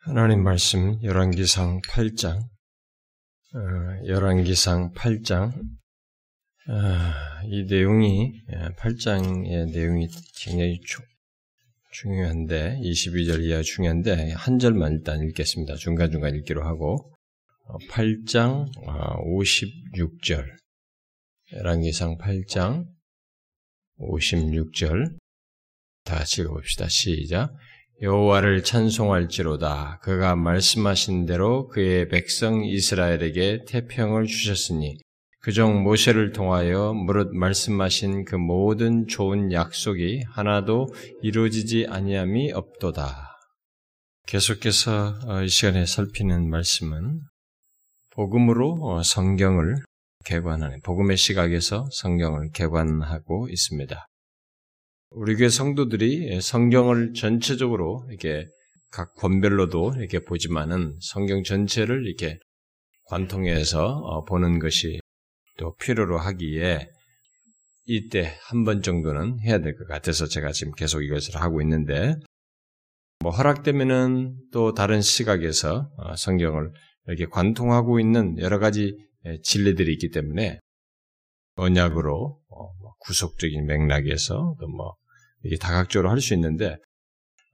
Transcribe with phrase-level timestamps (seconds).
[0.00, 5.52] 하나님 말씀 열왕기상 8장 어, 열왕기상 8장
[6.68, 8.40] 어, 이 내용이
[8.76, 11.02] 8장의 예, 내용이 굉장히 주,
[11.90, 15.74] 중요한데 22절 이하 중요한데 한 절만 일단 읽겠습니다.
[15.74, 17.12] 중간중간 읽기로 하고
[17.90, 20.46] 8장 어, 56절
[21.54, 22.86] 열왕기상 8장
[23.98, 25.18] 56절
[26.04, 26.88] 다 읽어봅시다.
[26.88, 27.52] 시작
[28.00, 29.98] 여호와를 찬송할지로다.
[30.02, 34.96] 그가 말씀하신 대로 그의 백성 이스라엘에게 태평을 주셨으니
[35.40, 40.86] 그종 모세를 통하여 무릇 말씀하신 그 모든 좋은 약속이 하나도
[41.22, 43.36] 이루어지지 아니함이 없도다.
[44.26, 47.20] 계속해서 어, 이 시간에 살피는 말씀은
[48.10, 49.74] 복음으로 어, 성경을
[50.24, 54.06] 개관하는 복음의 시각에서 성경을 개관하고 있습니다.
[55.10, 58.46] 우리 교회 성도들이 성경을 전체적으로 이렇게
[58.90, 62.38] 각 권별로도 이렇게 보지만은 성경 전체를 이렇게
[63.06, 65.00] 관통해서 어, 보는 것이
[65.56, 66.90] 또 필요로 하기에
[67.86, 72.14] 이때 한 번 정도는 해야 될 것 같아서 제가 지금 계속 이것을 하고 있는데
[73.20, 76.70] 뭐 허락되면은 또 다른 시각에서 어, 성경을
[77.06, 78.94] 이렇게 관통하고 있는 여러 가지
[79.42, 80.60] 진리들이 있기 때문에
[81.56, 84.94] 언약으로 어, 뭐 구속적인 맥락에서 또뭐
[85.44, 86.76] 이게 다각적으로 할 수 있는데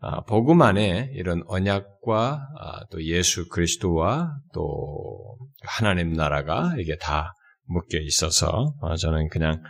[0.00, 7.32] 아, 복음 안에 이런 언약과 아, 또 예수 그리스도와 또 하나님 나라가 이게 다
[7.66, 9.62] 묶여 있어서 아, 저는 그냥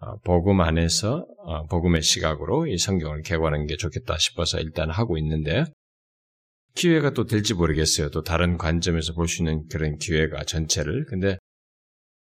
[0.00, 5.64] 아, 복음 안에서 아, 복음의 시각으로 이 성경을 개관하는 게 좋겠다 싶어서 일단 하고 있는데
[6.74, 8.10] 기회가 또 될지 모르겠어요.
[8.10, 11.36] 또 다른 관점에서 볼 수 있는 그런 기회가 전체를 근데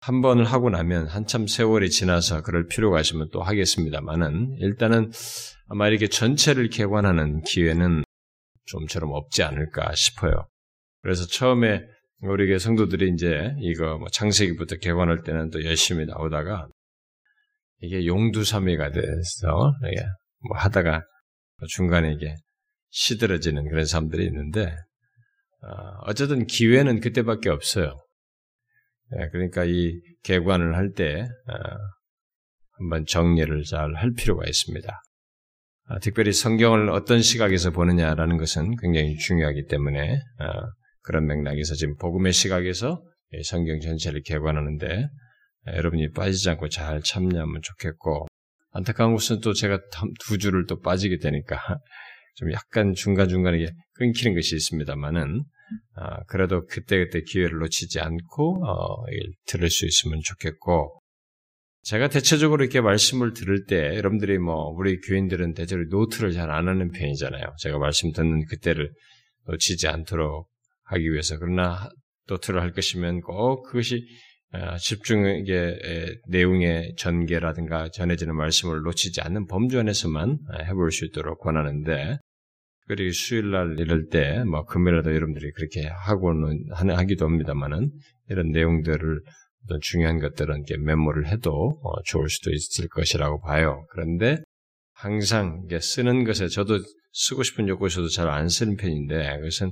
[0.01, 5.11] 한 번을 하고 나면 한참 세월이 지나서 그럴 필요가 있으면 또 하겠습니다만은 일단은
[5.69, 8.05] 아마 이렇게 전체를 개관하는 기회는
[8.67, 10.47] 좀처럼 없지 않을까 싶어요.
[11.03, 11.83] 그래서 처음에
[12.21, 16.69] 우리 교 성도들이 이제 이거 뭐 창세기부터 개관할 때는 또 열심히 나오다가
[17.81, 19.73] 이게 용두삼위가 돼서
[20.49, 21.03] 뭐 하다가
[21.69, 22.35] 중간에 이게
[22.91, 24.75] 시들어지는 그런 사람들이 있는데
[25.63, 25.69] 어,
[26.07, 27.99] 어쨌든 기회는 그때밖에 없어요.
[29.17, 31.55] 예, 그러니까 이 개관을 할때 어,
[32.73, 35.03] 한번 정리를 잘 할 필요가 있습니다.
[35.91, 40.45] 아, 특별히 성경을 어떤 시각에서 보느냐라는 것은 굉장히 중요하기 때문에 어,
[41.03, 43.03] 그런 맥락에서 지금 복음의 시각에서
[43.45, 45.09] 성경 전체를 개관하는데
[45.75, 48.27] 여러분이 빠지지 않고 잘 참여하면 좋겠고
[48.73, 49.81] 안타까운 것은 또 제가
[50.21, 51.59] 두 줄을 또 빠지게 되니까
[52.37, 55.43] 좀 약간 중간중간에 끊기는 것이 있습니다만은
[55.97, 59.05] 아, 그래도 그때그때 기회를 놓치지 않고 어,
[59.47, 61.01] 들을 수 있으면 좋겠고
[61.83, 66.91] 제가 대체적으로 이렇게 말씀을 들을 때 여러분들이 뭐 우리 교인들은 대체로 노트를 잘 안 하는
[66.91, 67.55] 편이잖아요.
[67.61, 68.91] 제가 말씀 듣는 그때를
[69.47, 70.49] 놓치지 않도록
[70.85, 71.89] 하기 위해서 그러나
[72.27, 74.07] 노트를 할 것이면 꼭 그것이
[74.53, 75.45] 어, 집중의
[76.29, 82.19] 내용의 전개라든가 전해지는 말씀을 놓치지 않는 범주 안에서만 해볼 수 있도록 권하는데
[82.89, 87.91] 그리고 수요일 날 이럴 때, 뭐, 금요일에도 여러분들이 그렇게 하고는, 하기도 합니다만은,
[88.31, 89.21] 이런 내용들을,
[89.65, 93.85] 어떤 중요한 것들은 이렇게 메모를 해도 어, 좋을 수도 있을 것이라고 봐요.
[93.91, 94.39] 그런데
[94.95, 96.79] 항상 이게 쓰는 것에 저도
[97.13, 99.71] 쓰고 싶은 욕구에서도 잘 안 쓰는 편인데, 그것은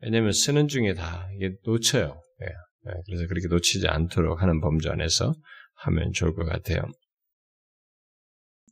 [0.00, 2.20] 왜냐면 쓰는 중에 다 이게 놓쳐요.
[2.42, 2.46] 예.
[2.46, 2.92] 예.
[3.06, 5.32] 그래서 그렇게 놓치지 않도록 하는 범주 안에서
[5.76, 6.82] 하면 좋을 것 같아요.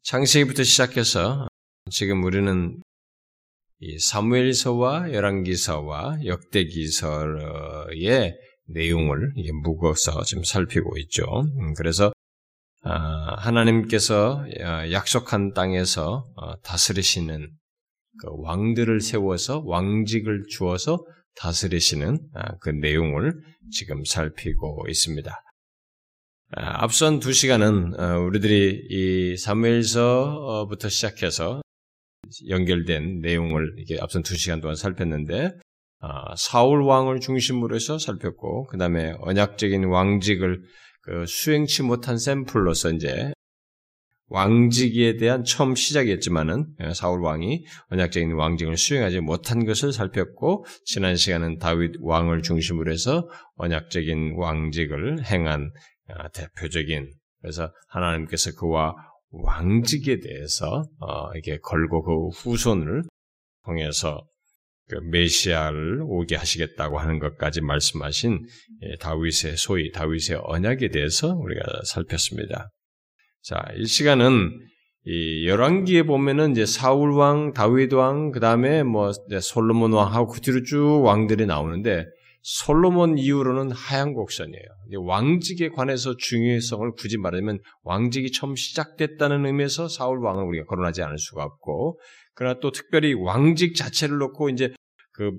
[0.04, 1.48] 창세기부터 시작해서
[1.90, 2.89] 지금 우리는 이
[3.98, 7.90] 사무엘서와 열왕기서와 역대기서의
[8.66, 9.32] 내용을
[9.62, 11.24] 묶어서 지금 살피고 있죠.
[11.40, 12.12] 음, 그래서
[12.82, 17.50] 아, 하나님께서 아, 약속한 땅에서 어, 다스리시는
[18.18, 21.04] 그 왕들을 세워서 왕직을 주어서
[21.36, 23.34] 다스리시는 아, 그 내용을
[23.70, 25.34] 지금 살피고 있습니다.
[26.52, 31.60] 앞선 두 시간은 어, 우리들이 이 사무엘서부터 시작해서
[32.48, 35.52] 연결된 내용을 이게 앞선 두 시간 동안 살폈는데
[36.00, 40.62] 아, 사울 왕을 중심으로 해서 살폈고 그 다음에 언약적인 왕직을
[41.02, 43.32] 그 수행치 못한 샘플로서 이제
[44.30, 51.58] 왕직에 대한 처음 시작이었지만은 예, 사울 왕이 언약적인 왕직을 수행하지 못한 것을 살폈고 지난 시간은
[51.58, 55.72] 다윗 왕을 중심으로 해서 언약적인 왕직을 행한
[56.08, 57.10] 아, 대표적인
[57.40, 58.94] 그래서 하나님께서 그와
[59.30, 63.04] 왕직에 대해서 어, 이게 걸고 그 후손을
[63.64, 64.26] 통해서
[64.88, 68.44] 그 메시아를 오게 하시겠다고 하는 것까지 말씀하신
[68.82, 72.70] 예, 다윗의 소위 다윗의 언약에 대해서 우리가 살폈습니다.
[73.42, 74.50] 자, 이 시간은
[75.06, 80.62] 이 열왕기에 보면은 이제 사울 왕, 다윗 왕, 그 다음에 뭐 솔로몬 왕하고 그 뒤로
[80.64, 82.04] 쭉 왕들이 나오는데
[82.42, 84.64] 솔로몬 이후로는 하얀 곡선이에요.
[85.04, 91.44] 왕직에 관해서 중요성을 굳이 말하면 왕직이 처음 시작됐다는 의미에서 사울 왕을 우리가 거론하지 않을 수가
[91.44, 92.00] 없고,
[92.34, 94.72] 그러나 또 특별히 왕직 자체를 놓고 이제
[95.12, 95.32] 그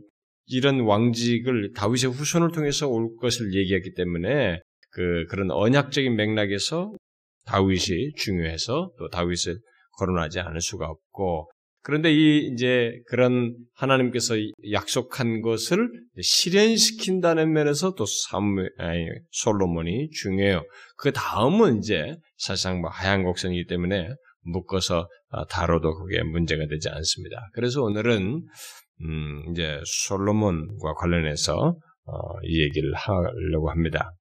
[0.46, 4.60] 이런 왕직을 다윗의 후손을 통해서 올 것을 얘기했기 때문에
[4.92, 6.94] 그 그런 언약적인 맥락에서
[7.46, 9.58] 다윗이 중요해서 또 다윗을
[9.98, 11.50] 거론하지 않을 수가 없고
[11.84, 14.36] 그런데 이 이제 그런 하나님께서
[14.72, 15.90] 약속한 것을
[16.22, 20.64] 실현시킨다는 면에서 또 사무, 아니, 솔로몬이 중요해요.
[20.98, 24.10] 그 다음은 이제 사실상 뭐 하얀 곡선이기 때문에
[24.44, 27.50] 묶어서 아, 다뤄도 그게 문제가 되지 않습니다.
[27.54, 28.44] 그래서 오늘은
[29.02, 31.56] 음, 이제 솔로몬과 관련해서
[32.06, 32.14] 어,
[32.44, 34.12] 이 얘기를 하려고 합니다.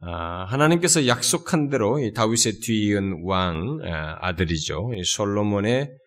[0.00, 4.90] 아, 하나님께서 약속한 대로 다윗의 뒤이은 왕 아, 아들이죠.
[5.04, 6.05] 솔로몬의 아,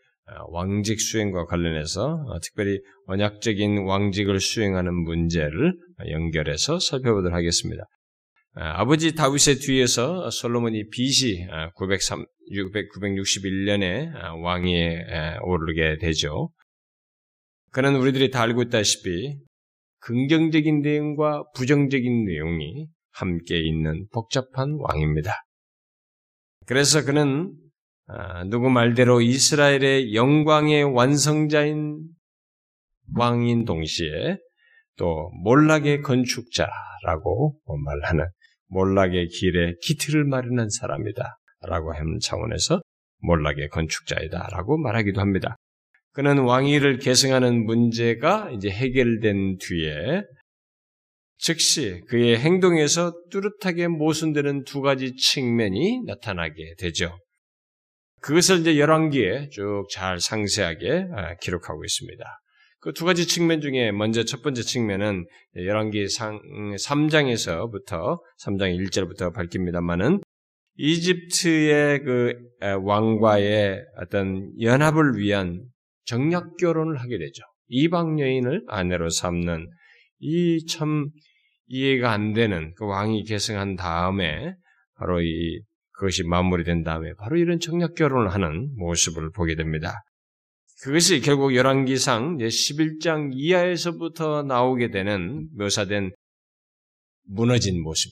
[0.49, 5.73] 왕직 수행과 관련해서 어, 특별히 언약적인 왕직을 수행하는 문제를
[6.09, 7.83] 연결해서 살펴보도록 하겠습니다.
[8.53, 14.11] 아버지 다윗의 뒤에서 솔로몬이 BC 903, 961년에
[14.43, 16.49] 왕위에 오르게 되죠.
[17.71, 19.37] 그는 우리들이 다 알고 있다시피
[19.99, 25.33] 긍정적인 내용과 부정적인 내용이 함께 있는 복잡한 왕입니다.
[26.65, 27.68] 그래서 그는 아,
[28.49, 31.99] 누구 말대로 이스라엘의 영광의 완성자인
[33.15, 34.37] 왕인 동시에
[34.97, 38.25] 또 몰락의 건축자라고 말하는
[38.67, 41.37] 몰락의 길에 기틀을 마련한 사람이다.
[41.61, 42.81] 라고 하는 차원에서
[43.21, 45.55] 몰락의 건축자이다라고 말하기도 합니다.
[46.13, 50.23] 그는 왕위를 계승하는 문제가 이제 해결된 뒤에
[51.37, 57.17] 즉시 그의 행동에서 뚜렷하게 모순되는 두 가지 측면이 나타나게 되죠.
[58.21, 62.23] 그것을 이제 열왕기에 쭉 잘 상세하게 아, 기록하고 있습니다.
[62.81, 65.25] 그 두 가지 측면 중에 먼저 첫 번째 측면은
[65.55, 70.21] 열왕기 3장에서부터 3장 1절부터 밝힙니다만은
[70.77, 72.33] 이집트의 그
[72.83, 75.63] 왕과의 어떤 연합을 위한
[76.05, 77.43] 정략 결혼을 하게 되죠.
[77.67, 79.67] 이방 여인을 아내로 삼는
[80.19, 81.09] 이 참
[81.67, 84.53] 이해가 안 되는 그 왕이 계승한 다음에
[84.95, 85.61] 바로 이
[85.99, 90.01] 그것이 마무리된 다음에 바로 이런 정략 결혼을 하는 모습을 보게 됩니다.
[90.81, 96.11] 그것이 결국 열왕기상 11장 이하에서부터 나오게 되는 묘사된
[97.25, 98.13] 무너진 모습,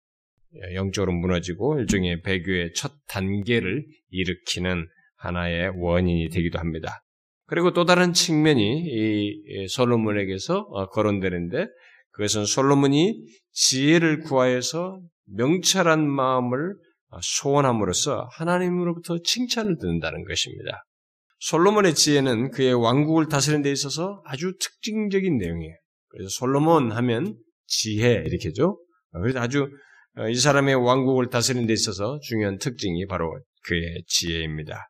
[0.74, 4.86] 영적으로 무너지고 일종의 배교의 첫 단계를 일으키는
[5.16, 7.02] 하나의 원인이 되기도 합니다.
[7.46, 11.66] 그리고 또 다른 측면이 이 솔로몬에게서 어, 거론되는데
[12.12, 15.00] 그것은 솔로몬이 지혜를 구하여서
[15.34, 20.84] 명철한 마음을 어, 소원함으로써 하나님으로부터 칭찬을 듣는다는 것입니다.
[21.40, 25.74] 솔로몬의 지혜는 그의 왕국을 다스리는 데 있어서 아주 특징적인 내용이에요.
[26.08, 27.36] 그래서 솔로몬 하면
[27.66, 28.78] 지혜 이렇게죠.
[29.12, 29.68] 그래서 아주
[30.18, 33.32] 어, 이 사람의 왕국을 다스리는 데 있어서 중요한 특징이 바로
[33.64, 34.88] 그의 지혜입니다.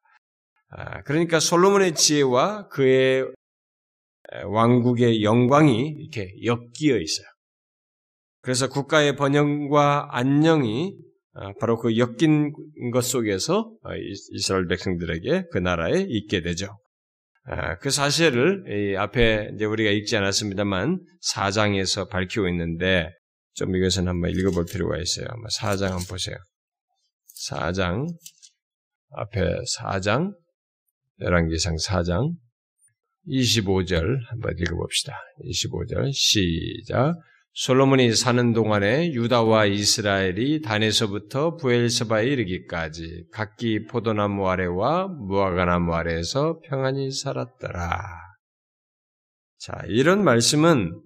[0.71, 3.27] 아, 그러니까 솔로몬의 지혜와 그의
[4.47, 7.27] 왕국의 영광이 이렇게 엮여 있어요.
[8.41, 11.12] 그래서 국가의 번영과 안녕이 아,
[11.61, 12.53] 바로 그 엮인
[12.93, 13.91] 것 속에서 어,
[14.33, 16.77] 이스라엘 백성들에게 그 나라에 있게 되죠.
[17.45, 23.11] 아, 그 사실을 앞에 이제 우리가 읽지 않았습니다만 사장에서 밝히고 있는데
[23.55, 25.27] 좀 이것은 한번 읽어볼 필요가 있어요.
[25.29, 26.37] 한번 사장 한번 보세요.
[27.27, 28.07] 사장
[29.11, 30.35] 앞에 사장
[31.21, 32.35] 열왕기상 4장
[33.27, 35.15] 25절 한번 읽어봅시다.
[35.45, 37.15] 25절 시작.
[37.55, 48.01] 솔로몬이 사는 동안에 유다와 이스라엘이 단에서부터 부엘세바에 이르기까지 각기 포도나무 아래와 무화과나무 아래에서 평안히 살았더라.
[49.59, 50.99] 자, 이런 말씀은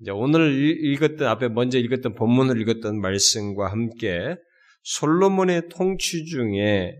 [0.00, 0.52] 이제 오늘
[0.82, 4.36] 읽었던 앞에 먼저 읽었던 본문을 읽었던 말씀과 함께
[4.82, 6.94] 솔로몬의 통치 중에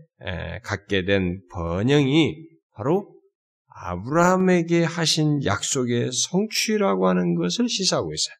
[0.63, 2.35] 갖게 된 번영이
[2.75, 3.11] 바로
[3.65, 8.35] 아브라함에게 하신 약속의 성취라고 하는 것을 시사하고 있어요.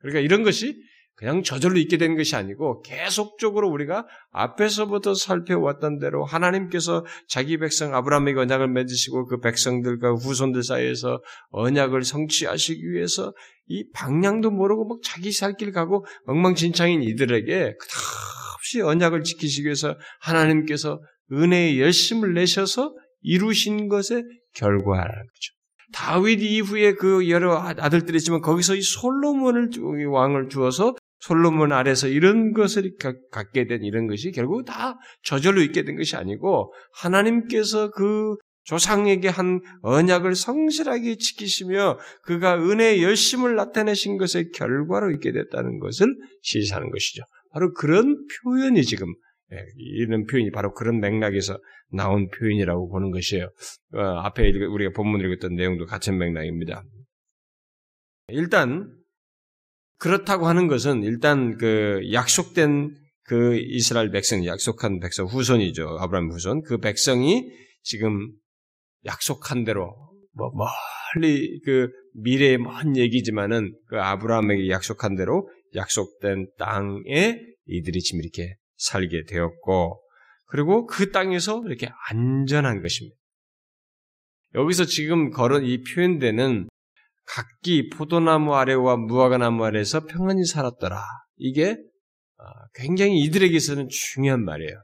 [0.00, 0.76] 그러니까 이런 것이
[1.20, 8.38] 그냥 저절로 있게 된 것이 아니고 계속적으로 우리가 앞에서부터 살펴왔던 대로 하나님께서 자기 백성 아브라함에게
[8.40, 13.34] 언약을 맺으시고 그 백성들과 후손들 사이에서 언약을 성취하시기 위해서
[13.66, 21.02] 이 방향도 모르고 막 자기 살 길 가고 엉망진창인 이들에게 끝없이 언약을 지키시기 위해서 하나님께서
[21.32, 25.59] 은혜의 열심을 내셔서 이루신 것의 결과라는 거죠.
[25.92, 29.70] 다윗 이후에 그 여러 아들들이 있지만 거기서 이 솔로몬을
[30.08, 32.96] 왕을 주어서 솔로몬 아래서 이런 것을
[33.30, 39.60] 갖게 된 이런 것이 결국 다 저절로 있게 된 것이 아니고 하나님께서 그 조상에게 한
[39.82, 46.06] 언약을 성실하게 지키시며 그가 은혜의 열심을 나타내신 것의 결과로 있게 됐다는 것을
[46.42, 47.22] 시사하는 것이죠.
[47.52, 49.29] 바로 그런 표현이 지금 예,
[49.76, 51.58] 이런 표현이 바로 그런 맥락에서
[51.90, 53.50] 나온 표현이라고 보는 것이에요.
[53.94, 56.84] 어, 앞에 우리가 본문 읽었던 내용도 같은 맥락입니다.
[58.28, 58.88] 일단
[59.98, 65.98] 그렇다고 하는 것은 일단 그 약속된 그 이스라엘 백성, 약속한 백성 후손이죠.
[66.00, 66.62] 아브라함 후손.
[66.62, 67.50] 그 백성이
[67.82, 68.32] 지금
[69.04, 69.94] 약속한 대로
[70.32, 70.50] 뭐
[71.14, 79.24] 멀리 그 미래의 먼 얘기지만은 그 아브라함에게 약속한 대로 약속된 땅에 이들이 지금 이렇게 살게
[79.24, 80.02] 되었고
[80.46, 83.16] 그리고 그 땅에서 이렇게 안전한 것입니다.
[84.54, 86.68] 여기서 지금 걸은 이 표현되는
[87.24, 91.00] 각기 포도나무 아래와 무화과나무 아래에서 평안히 살았더라.
[91.36, 91.78] 이게
[92.36, 92.44] 아,
[92.74, 94.82] 굉장히 이들에게서는 중요한 말이에요.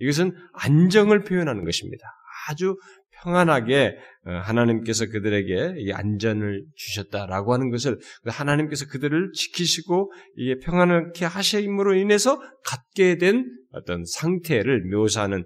[0.00, 2.06] 이것은 안정을 표현하는 것입니다.
[2.48, 2.76] 아주
[3.24, 11.94] 평안하게 어, 하나님께서 그들에게 이 안전을 주셨다라고 하는 것을 하나님께서 그들을 지키시고 이게 평안하게 하심으로
[11.94, 15.44] 인해서 갖게 된 어떤 상태를 묘사하는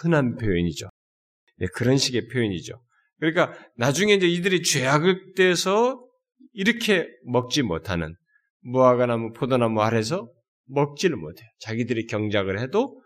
[0.00, 0.88] 흔한 표현이죠.
[1.58, 2.80] 네, 그런 식의 표현이죠.
[3.18, 6.00] 그러니까 나중에 이제 이들이 죄악을 떼서
[6.52, 8.14] 이렇게 먹지 못하는
[8.60, 10.28] 무화과나무, 포도나무 아래서
[10.66, 11.48] 먹지를 못해요.
[11.60, 13.00] 자기들이 경작을 해도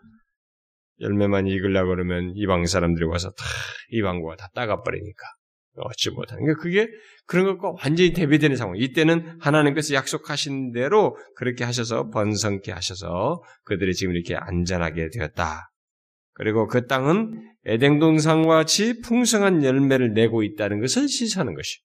[1.03, 3.45] 열매만 익으려고 그러면 이방 사람들이 와서 다
[3.91, 5.23] 이방과 다 따가버리니까
[5.75, 6.87] 얻지 못하는 게 그게
[7.25, 8.75] 그런 것과 완전히 대비되는 상황.
[8.77, 15.69] 이때는 하나님께서 약속하신 대로 그렇게 하셔서 번성케 하셔서 그들이 지금 이렇게 안전하게 되었다.
[16.33, 21.79] 그리고 그 땅은 에덴 동산과 같이 풍성한 열매를 내고 있다는 것을 시사하는 것이.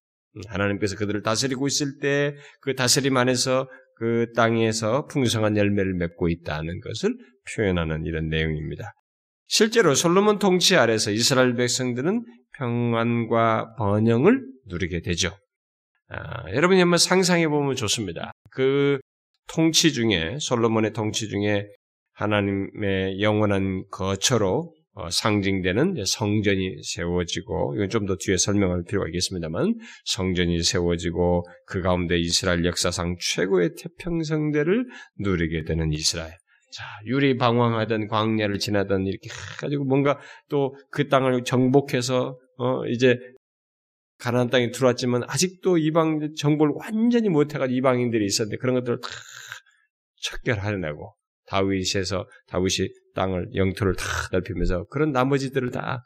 [0.49, 7.17] 하나님께서 그들을 다스리고 있을 때 그 다스림 안에서 그 땅에서 풍성한 열매를 맺고 있다는 것을
[7.55, 8.93] 표현하는 이런 내용입니다.
[9.49, 12.25] 실제로 솔로몬 통치 아래서 이스라엘 백성들은
[12.59, 15.37] 평안과 번영을 누리게 되죠.
[16.11, 18.33] 아, 여러분이 한번 상상해 보면 좋습니다.
[18.51, 18.99] 그
[19.49, 21.67] 통치 중에 솔로몬의 통치 중에
[22.13, 29.75] 하나님의 영원한 거처로 어, 상징되는 성전이 세워지고 이건 좀 더 뒤에 설명할 필요가 있겠습니다만
[30.07, 34.87] 성전이 세워지고 그 가운데 이스라엘 역사상 최고의 태평성대를
[35.21, 36.33] 누리게 되는 이스라엘.
[36.71, 43.19] 자, 유리 방황하던 광야를 지나던 이렇게 가지고 뭔가 또 그 땅을 정복해서 어 이제
[44.19, 49.09] 가나안 땅에 들어왔지만 아직도 이방 정복을 완전히 못해가지고 이방인들이 있었는데 그런 것들을 다
[50.23, 51.15] 척결하려고
[51.47, 56.03] 다윗에서 다윗이 땅을 영토를 다 넓히면서 그런 나머지들을 다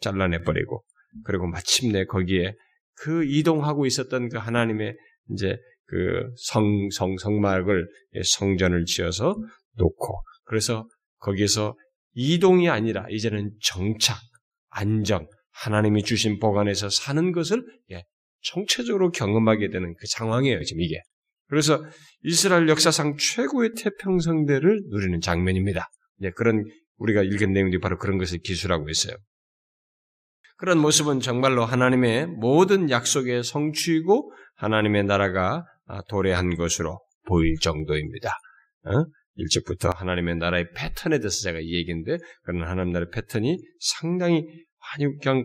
[0.00, 0.84] 잘라내 버리고
[1.24, 2.54] 그리고 마침내 거기에
[2.96, 4.96] 그 이동하고 있었던 그 하나님의
[5.30, 7.86] 이제 그 성, 성, 성막을
[8.24, 9.36] 성전을 지어서
[9.76, 10.86] 놓고 그래서
[11.18, 11.76] 거기에서
[12.14, 14.18] 이동이 아니라 이제는 정착,
[14.70, 18.02] 안정, 하나님이 주신 보관에서 사는 것을 예,
[18.40, 21.00] 총체적으로 경험하게 되는 그 상황이에요, 지금 이게.
[21.46, 21.84] 그래서
[22.22, 25.88] 이스라엘 역사상 최고의 태평성대를 누리는 장면입니다.
[26.22, 26.64] 예, 그런
[26.96, 29.14] 우리가 읽은 내용들이 바로 그런 것을 기술하고 있어요.
[30.56, 35.64] 그런 모습은 정말로 하나님의 모든 약속의 성취이고 하나님의 나라가
[36.08, 38.30] 도래한 것으로 보일 정도입니다.
[38.84, 39.04] 어?
[39.34, 44.44] 일찍부터 하나님의 나라의 패턴에 대해서 제가 얘기했는데 그런 하나님 나라의 패턴이 상당히
[44.94, 45.44] 아니 그냥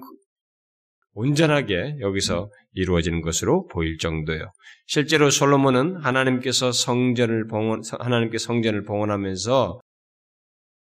[1.14, 4.52] 온전하게 여기서 이루어지는 것으로 보일 정도예요.
[4.86, 9.80] 실제로 솔로몬은 하나님께서 성전을 봉헌 하나님께 성전을 봉헌하면서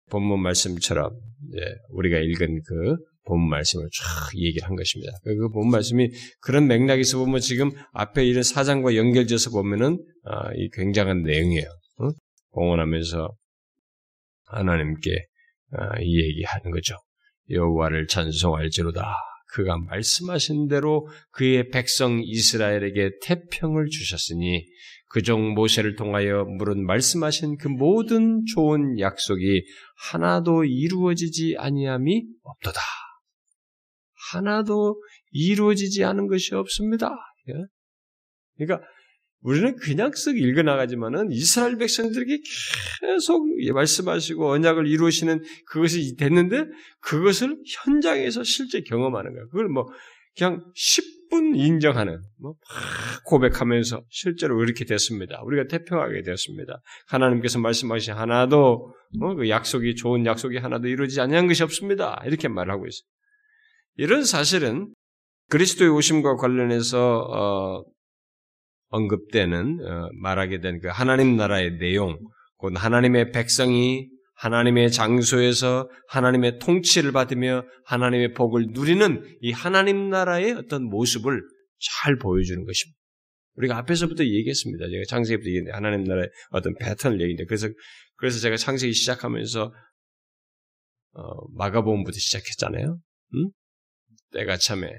[0.09, 1.11] 본문 말씀처럼
[1.89, 5.13] 우리가 읽은 그본 말씀을 쫙 얘기를 한 것입니다.
[5.23, 6.09] 그본 말씀이
[6.41, 11.67] 그런 맥락에서 보면 지금 앞에 이런 사장과 연결돼서 보면은 아, 이 굉장한 내용이에요.
[12.53, 13.29] 공헌하면서
[14.47, 15.11] 하나님께
[15.73, 16.95] 아, 이 얘기하는 거죠.
[17.49, 19.15] 여호와를 찬송할지로다.
[19.53, 24.65] 그가 말씀하신 대로 그의 백성 이스라엘에게 태평을 주셨으니
[25.13, 29.63] 그 종 모세를 통하여 물은 말씀하신 그 모든 좋은 약속이
[30.11, 32.79] 하나도 이루어지지 아니함이 없도다.
[34.31, 37.11] 하나도 이루어지지 않은 것이 없습니다.
[37.49, 37.53] 예?
[38.57, 38.87] 그러니까
[39.43, 42.39] 우리는 그냥 쓱 읽어나가지만은 이스라엘 백성들에게
[43.01, 46.65] 계속 말씀하시고 언약을 이루시는 그것이 됐는데
[47.01, 49.45] 그것을 현장에서 실제 경험하는 거야.
[49.45, 49.87] 그걸 뭐
[50.35, 52.55] 그냥 10분 인정하는, 뭐
[53.25, 55.41] 고백하면서 실제로 이렇게 됐습니다.
[55.43, 56.81] 우리가 태평하게 되었습니다.
[57.07, 62.21] 하나님께서 말씀하신 하나도 뭐 그 약속이 좋은 약속이 하나도 이루어지지 않는 것이 없습니다.
[62.25, 63.07] 이렇게 말하고 있어요.
[63.95, 64.93] 이런 사실은
[65.49, 67.83] 그리스도의 오심과 관련해서 어,
[68.93, 72.17] 언급되는 어, 말하게 된 그 하나님 나라의 내용,
[72.57, 80.83] 곧 하나님의 백성이 하나님의 장소에서 하나님의 통치를 받으며 하나님의 복을 누리는 이 하나님 나라의 어떤
[80.83, 81.41] 모습을
[81.79, 82.97] 잘 보여주는 것입니다.
[83.55, 84.85] 우리가 앞에서부터 얘기했습니다.
[84.89, 87.69] 제가 창세기부터 얘기했는데 하나님 나라의 어떤 패턴을 얘기했는데 그래서
[88.15, 89.73] 그래서 제가 창세기 시작하면서
[91.13, 92.97] 어, 마가복음부터 시작했잖아요.
[93.35, 93.49] 응?
[94.33, 94.89] 때가 참에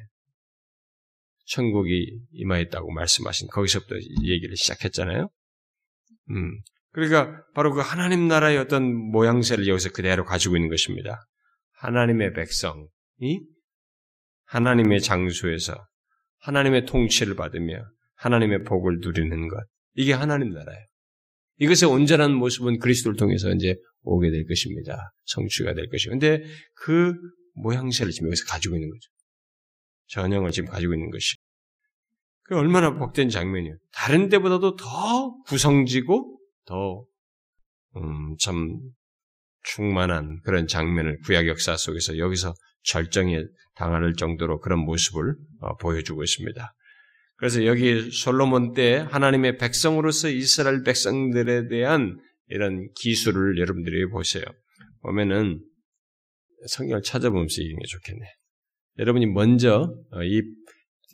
[1.46, 5.28] 천국이 임하였다고 말씀하신 거기서부터 얘기를 시작했잖아요.
[6.30, 6.60] 음.
[6.92, 11.26] 그러니까 바로 그 하나님 나라의 어떤 모양새를 여기서 그대로 가지고 있는 것입니다.
[11.72, 12.88] 하나님의 백성이
[14.44, 15.74] 하나님의 장소에서
[16.38, 17.84] 하나님의 통치를 받으며
[18.16, 19.64] 하나님의 복을 누리는 것.
[19.94, 20.86] 이게 하나님 나라예요.
[21.58, 25.12] 이것의 온전한 모습은 그리스도를 통해서 이제 오게 될 것입니다.
[25.24, 26.12] 성취가 될 것이고.
[26.12, 27.14] 근데 그
[27.54, 29.10] 모양새를 지금 여기서 가지고 있는 거죠.
[30.08, 31.36] 전형을 지금 가지고 있는 것이.
[32.44, 33.76] 그 얼마나 복된 장면이에요.
[33.92, 37.06] 다른 데보다도 더 구성지고 더,
[37.96, 38.78] 음, 참
[39.62, 43.42] 충만한 그런 장면을 구약 역사 속에서 여기서 절정에
[43.74, 46.74] 당할 정도로 그런 모습을 어, 보여주고 있습니다.
[47.36, 52.18] 그래서 여기 솔로몬 때 하나님의 백성으로서 이스라엘 백성들에 대한
[52.48, 54.44] 이런 기술을 여러분들이 보세요.
[55.00, 55.60] 보면은
[56.68, 58.24] 성경을 찾아보면서 이런 게 좋겠네.
[58.98, 60.42] 여러분이 먼저 어, 이,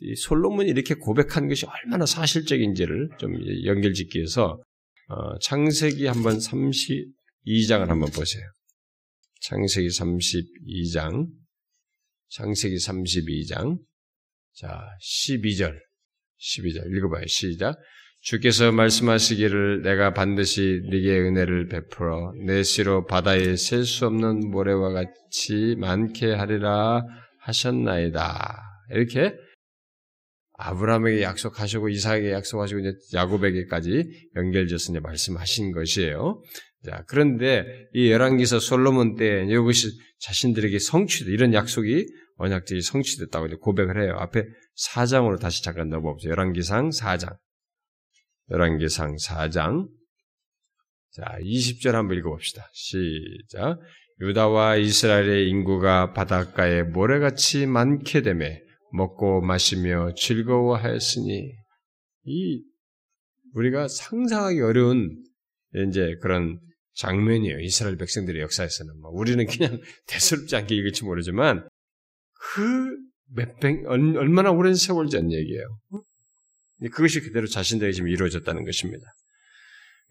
[0.01, 3.33] 이 솔로몬이 이렇게 고백한 것이 얼마나 사실적인지를 좀
[3.65, 4.61] 연결짓기 위해서
[5.07, 8.43] 어, 창세기 한번 32장을 한번 보세요.
[9.41, 11.27] 창세기 32장,
[12.29, 13.79] 창세기 32장,
[14.53, 15.75] 자 12절,
[16.39, 17.25] 12절 읽어봐요.
[17.27, 17.77] 시작.
[18.21, 25.75] 주께서 말씀하시기를 내가 반드시 네게 은혜를 베풀어 내 씨로 바다에 셀 수 없는 모래와 같이
[25.79, 27.03] 많게 하리라
[27.41, 28.63] 하셨나이다.
[28.91, 29.35] 이렇게
[30.53, 36.43] 아브라함에게 약속하시고 이삭에게 약속하시고 이제 야곱에게까지 연결져서 이제 말씀하신 것이에요.
[36.85, 42.05] 자, 그런데 이 열왕기서 솔로몬 때 이것이 자신들에게 성취돼 이런 약속이
[42.37, 44.15] 언약들이 성취됐다고 이제 고백을 해요.
[44.17, 44.45] 앞에
[44.87, 46.31] 4장으로 다시 잠깐 넣어봅시다.
[46.31, 47.37] 열왕기상 4장.
[48.51, 49.87] 열왕기상 4장.
[51.11, 52.69] 자, 20절 한번 읽어봅시다.
[52.73, 53.79] 시작.
[54.21, 58.61] 유다와 이스라엘의 인구가 바닷가에 모래같이 많게 되매
[58.93, 61.51] 먹고 마시며 즐거워하였으니
[62.25, 62.63] 이
[63.53, 65.23] 우리가 상상하기 어려운
[65.89, 66.59] 이제 그런
[66.93, 67.59] 장면이에요.
[67.61, 71.67] 이스라엘 백성들의 역사에서는 뭐 우리는 그냥 대수롭지 않게 읽을지 모르지만
[72.33, 72.97] 그
[73.33, 75.79] 몇백 얼마나 오랜 세월 전 얘기예요.
[76.91, 79.03] 그것이 그대로 자신들에게 지금 이루어졌다는 것입니다.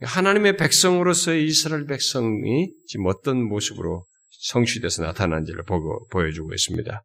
[0.03, 7.03] 하나님의 백성으로서의 이스라엘 백성이 지금 어떤 모습으로 성취돼서 나타난지를 보고 보여주고 있습니다.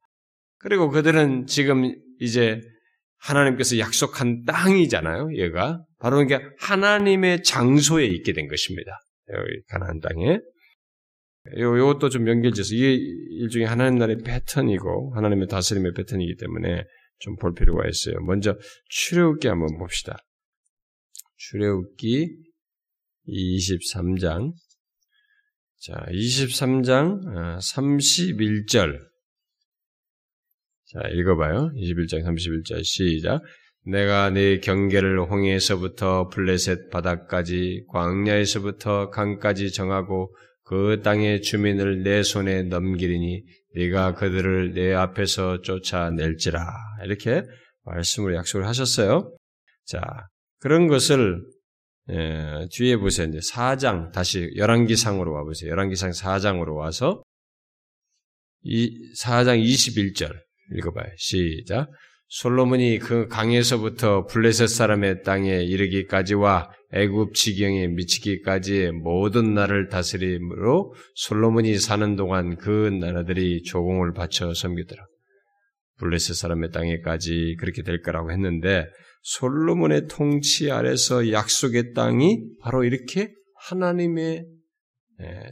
[0.59, 2.61] 그리고 그들은 지금 이제
[3.17, 5.35] 하나님께서 약속한 땅이잖아요.
[5.37, 8.91] 얘가 바로 이게 하나님의 장소에 있게 된 것입니다.
[9.33, 10.39] 여기 가나안 땅에
[11.57, 12.93] 요 요것도 좀 연결돼서 이게
[13.41, 16.83] 일종의 하나님 나라의 패턴이고 하나님의 다스림의 패턴이기 때문에
[17.19, 18.15] 좀 볼 필요가 있어요.
[18.25, 18.57] 먼저
[18.89, 20.17] 출애굽기 한번 봅시다.
[21.37, 22.44] 출애굽기
[23.27, 24.53] 23장
[25.79, 29.15] 자 23장 31절
[30.87, 31.71] 자, 읽어봐요.
[31.75, 33.41] 21장 31절 시작.
[33.85, 40.33] 내가 네 경계를 홍해에서부터 블레셋 바다까지 광야에서부터 강까지 정하고
[40.63, 43.43] 그 땅의 주민을 내 손에 넘기리니
[43.75, 46.65] 네가 그들을 내 앞에서 쫓아낼지라
[47.03, 47.41] 이렇게
[47.83, 49.35] 말씀을 약속을 하셨어요.
[49.85, 50.01] 자
[50.59, 51.41] 그런 것을
[52.11, 53.27] 예, 뒤에 보세요.
[53.27, 55.71] 이제 4장 다시 열왕기상으로 와 보세요.
[55.71, 57.23] 열왕기상 4장으로 와서
[58.63, 58.91] 이
[59.21, 60.31] 4장 21절
[60.77, 61.07] 읽어봐요.
[61.17, 61.89] 시작.
[62.27, 72.15] 솔로몬이 그 강에서부터 블레셋 사람의 땅에 이르기까지와 애굽 지경에 미치기까지의 모든 나라를 다스림으로 솔로몬이 사는
[72.15, 75.05] 동안 그 나라들이 조공을 바쳐 섬기더라.
[75.99, 78.87] 블레셋 사람의 땅에까지 그렇게 될 거라고 했는데
[79.25, 83.33] 솔로몬의 통치 아래서 약속의 땅이 바로 이렇게
[83.67, 84.45] 하나님의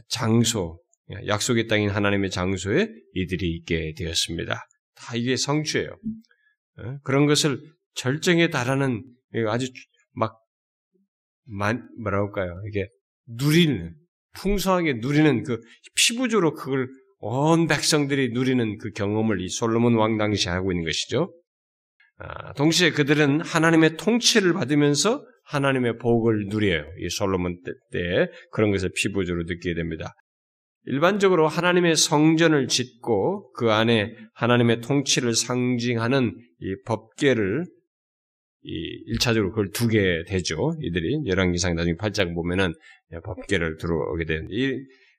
[0.08, 0.80] 장소,
[1.26, 4.64] 약속의 땅인 하나님의 장소에 이들이 있게 되었습니다.
[4.94, 5.90] 다 이게 성취예요.
[5.90, 6.98] 어?
[7.02, 7.60] 그런 것을
[7.94, 9.02] 절정에 달하는
[9.48, 9.66] 아주
[10.12, 10.38] 막
[11.46, 12.54] 만, 뭐라 할까요?
[12.68, 12.88] 이게
[13.26, 13.92] 누리는
[14.36, 15.60] 풍성하게 누리는 그
[15.96, 21.34] 피부적으로 그걸 온 백성들이 누리는 그 경험을 이 솔로몬 왕 당시 하고 있는 것이죠.
[22.18, 26.84] 아, 동시에 그들은 하나님의 통치를 받으면서 하나님의 복을 누려요.
[27.00, 30.14] 이 솔로몬 때, 때 그런 것을 피부적으로 느끼게 됩니다.
[30.86, 37.64] 일반적으로 하나님의 성전을 짓고 그 안에 하나님의 통치를 상징하는 이 법계를
[38.62, 40.74] 이 1차적으로 그걸 두게 되죠.
[40.80, 42.72] 이들이 열왕기상 나중에 8장 보면은
[43.24, 44.72] 법계를 들어오게 된 이,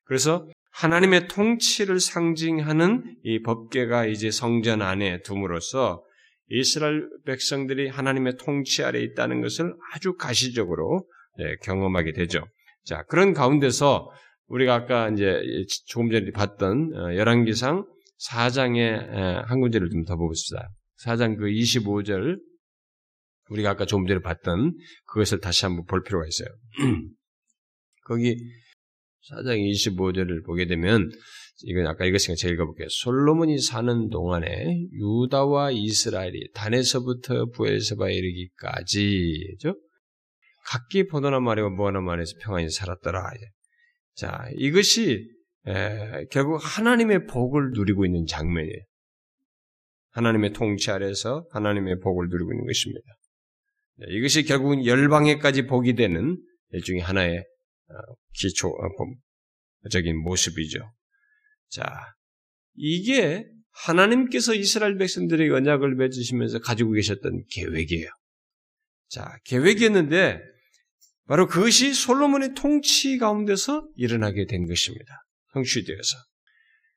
[0.03, 6.03] 그래서 하나님의 통치를 상징하는 이 법계가 이제 성전 안에 둠으로써
[6.49, 12.45] 이스라엘 백성들이 하나님의 통치 아래 있다는 것을 아주 가시적으로 네, 경험하게 되죠.
[12.83, 14.11] 자, 그런 가운데서
[14.47, 15.41] 우리가 아까 이제
[15.87, 17.85] 조금 전에 봤던 어, 열왕기상
[18.29, 20.69] 4장의 한 군데를 좀 더 보겠습니다.
[21.03, 22.39] 4장 그 25절
[23.49, 24.77] 우리가 아까 조금 전에 봤던
[25.07, 26.47] 그것을 다시 한번 볼 필요가 있어요.
[28.05, 28.37] 거기
[29.31, 31.09] 4장 25절을 보게 되면
[31.63, 32.87] 이건 아까 읽었으니까 제가 읽어볼게요.
[32.89, 39.75] 솔로몬이 사는 동안에 유다와 이스라엘이 단에서부터 부엘세바에 이르기까지 죠
[40.65, 43.21] 각기 보도나 말이와 무하나 말에서 평안히 살았더라.
[44.15, 45.29] 자, 이것이
[45.67, 48.81] 에, 결국 하나님의 복을 누리고 있는 장면이에요.
[50.11, 53.07] 하나님의 통치 아래서 하나님의 복을 누리고 있는 것입니다.
[53.97, 56.37] 네, 이것이 결국은 열방에까지 복이 되는
[56.71, 57.93] 일종의 하나의 어,
[58.33, 60.79] 기초적인 어, 모습이죠.
[61.69, 61.83] 자,
[62.75, 68.09] 이게 하나님께서 이스라엘 백성들에게 언약을 맺으시면서 가지고 계셨던 계획이에요.
[69.09, 70.39] 자, 계획이었는데
[71.27, 75.25] 바로 그것이 솔로몬의 통치 가운데서 일어나게 된 것입니다.
[75.53, 76.17] 성취되어서.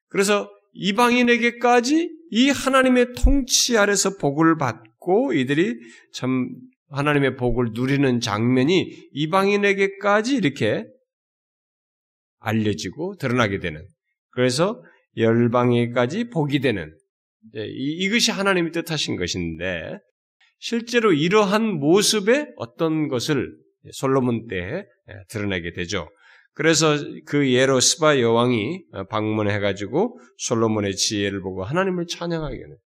[0.08, 5.74] 그래서 이방인에게까지 이 하나님의 통치 아래서 복을 받고 이들이
[6.12, 6.48] 참
[6.90, 10.86] 하나님의 복을 누리는 장면이 이방인에게까지 이렇게
[12.38, 13.86] 알려지고 드러나게 되는.
[14.38, 14.80] 그래서
[15.16, 16.96] 열방에까지 복이 되는.
[17.54, 19.98] 이것이 하나님이 뜻하신 것인데,
[20.60, 23.52] 실제로 이러한 모습의 어떤 것을
[23.90, 24.84] 솔로몬 때에
[25.30, 26.08] 드러내게 되죠.
[26.54, 26.96] 그래서
[27.26, 32.76] 그 예로 스바 여왕이 방문해가지고 솔로몬의 지혜를 보고 하나님을 찬양하게 되는.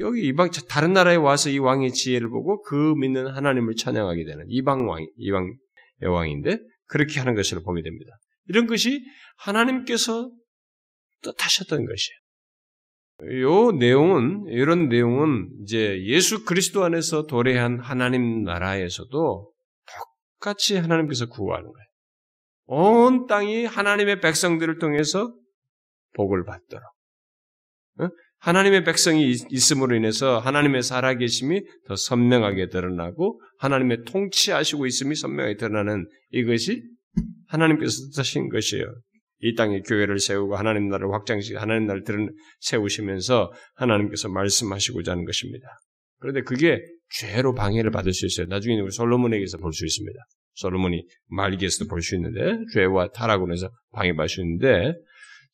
[0.00, 4.86] 여기 이방 다른 나라에 와서 이 왕의 지혜를 보고 그 믿는 하나님을 찬양하게 되는 이방
[4.90, 5.54] 왕 이방
[6.02, 8.10] 여왕인데 그렇게 하는 것을 보게 됩니다.
[8.48, 9.04] 이런 것이
[9.36, 10.30] 하나님께서
[11.22, 12.18] 뜻하셨던 것이에요.
[13.42, 19.52] 요 내용은 이런 내용은 이제 예수 그리스도 안에서 도래한 하나님 나라에서도
[20.38, 21.86] 똑같이 하나님께서 구하는 거예요.
[22.66, 25.34] 온 땅이 하나님의 백성들을 통해서
[26.14, 26.84] 복을 받도록.
[28.40, 36.84] 하나님의 백성이 있음으로 인해서 하나님의 살아계심이 더 선명하게 드러나고 하나님의 통치하시고 있음이 선명하게 드러나는 이것이
[37.48, 38.84] 하나님께서 뜻하신 것이에요.
[39.40, 45.66] 이 땅에 교회를 세우고 하나님 나라를 확장시키고 하나님 나라를 들은 세우시면서 하나님께서 말씀하시고자 하는 것입니다.
[46.18, 46.80] 그런데 그게
[47.10, 48.46] 죄로 방해를 받을 수 있어요.
[48.48, 50.18] 나중에 우리 솔로몬에게서 볼 수 있습니다.
[50.54, 54.94] 솔로몬이 말기에서도 볼 수 있는데 죄와 타락으로 해서 방해받을 수 있는데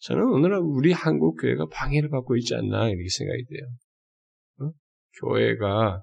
[0.00, 3.66] 저는 오늘날 우리 한국 교회가 방해를 받고 있지 않나 이렇게 생각이 돼요.
[4.60, 4.72] 어?
[5.20, 6.02] 교회가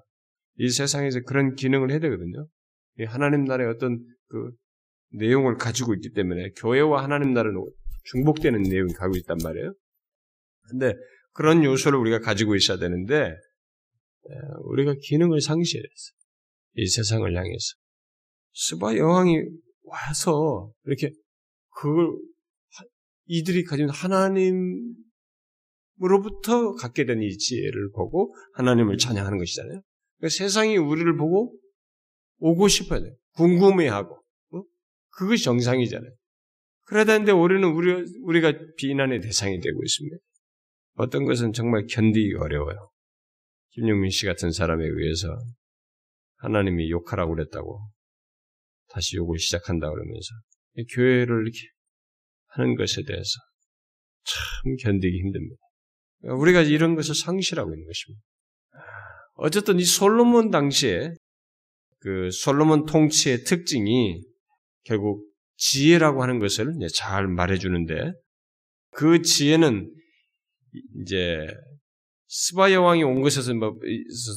[0.58, 2.46] 이 세상에서 그런 기능을 해야 되거든요.
[3.08, 4.52] 하나님 나라의 어떤 그
[5.14, 7.64] 내용을 가지고 있기 때문에 교회와 하나님 나라는
[8.04, 9.74] 중복되는 내용이 가지고 있단 말이에요.
[10.68, 10.94] 근데
[11.32, 13.34] 그런 요소를 우리가 가지고 있어야 되는데
[14.64, 16.12] 우리가 기능을 상실했어.
[16.74, 17.74] 이 세상을 향해서.
[18.54, 19.42] 스바 여왕이
[19.84, 21.10] 와서 이렇게
[21.70, 22.16] 그걸
[23.26, 29.80] 이들이 가진 하나님으로부터 갖게 된 이 지혜를 보고 하나님을 찬양하는 것이잖아요.
[30.18, 31.56] 그러니까 세상이 우리를 보고
[32.38, 33.14] 오고 싶어야 돼요.
[33.34, 34.21] 궁금해하고.
[35.12, 35.16] 어?
[35.16, 36.10] 그것이 정상이잖아요.
[36.84, 40.16] 그러다 는데 우리는 우리, 우리가 비난의 대상이 되고 있습니다.
[40.94, 42.90] 어떤 것은 정말 견디기 어려워요.
[43.70, 45.28] 김용민 씨 같은 사람에 의해서
[46.36, 47.80] 하나님이 욕하라고 그랬다고
[48.88, 50.28] 다시 욕을 시작한다 그러면서
[50.94, 51.58] 교회를 이렇게
[52.48, 53.30] 하는 것에 대해서
[54.24, 55.62] 참 견디기 힘듭니다.
[56.22, 58.22] 우리가 이런 것을 상실하고 있는 것입니다.
[59.34, 61.14] 어쨌든 이 솔로몬 당시에
[62.00, 64.20] 그 솔로몬 통치의 특징이
[64.84, 68.12] 결국 지혜라고 하는 것을 잘 말해주는데
[68.90, 69.92] 그 지혜는
[71.00, 71.46] 이제
[72.28, 73.78] 스바 여왕이 온 것에서 뭐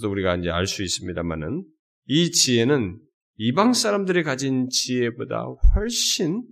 [0.10, 1.64] 우리가 이제 알 수 있습니다만은
[2.08, 3.00] 이 지혜는
[3.38, 6.44] 이방 사람들이 가진 지혜보다 훨씬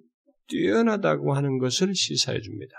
[0.47, 2.73] 뛰어나다고 하는 것을 시사해 줍니다.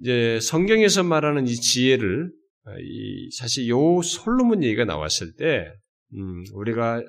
[0.00, 2.30] 이제 성경에서 말하는 이 지혜를
[2.66, 5.66] 어, 이 사실 요 솔로몬 얘기가 나왔을 때
[6.14, 7.02] 음, 우리가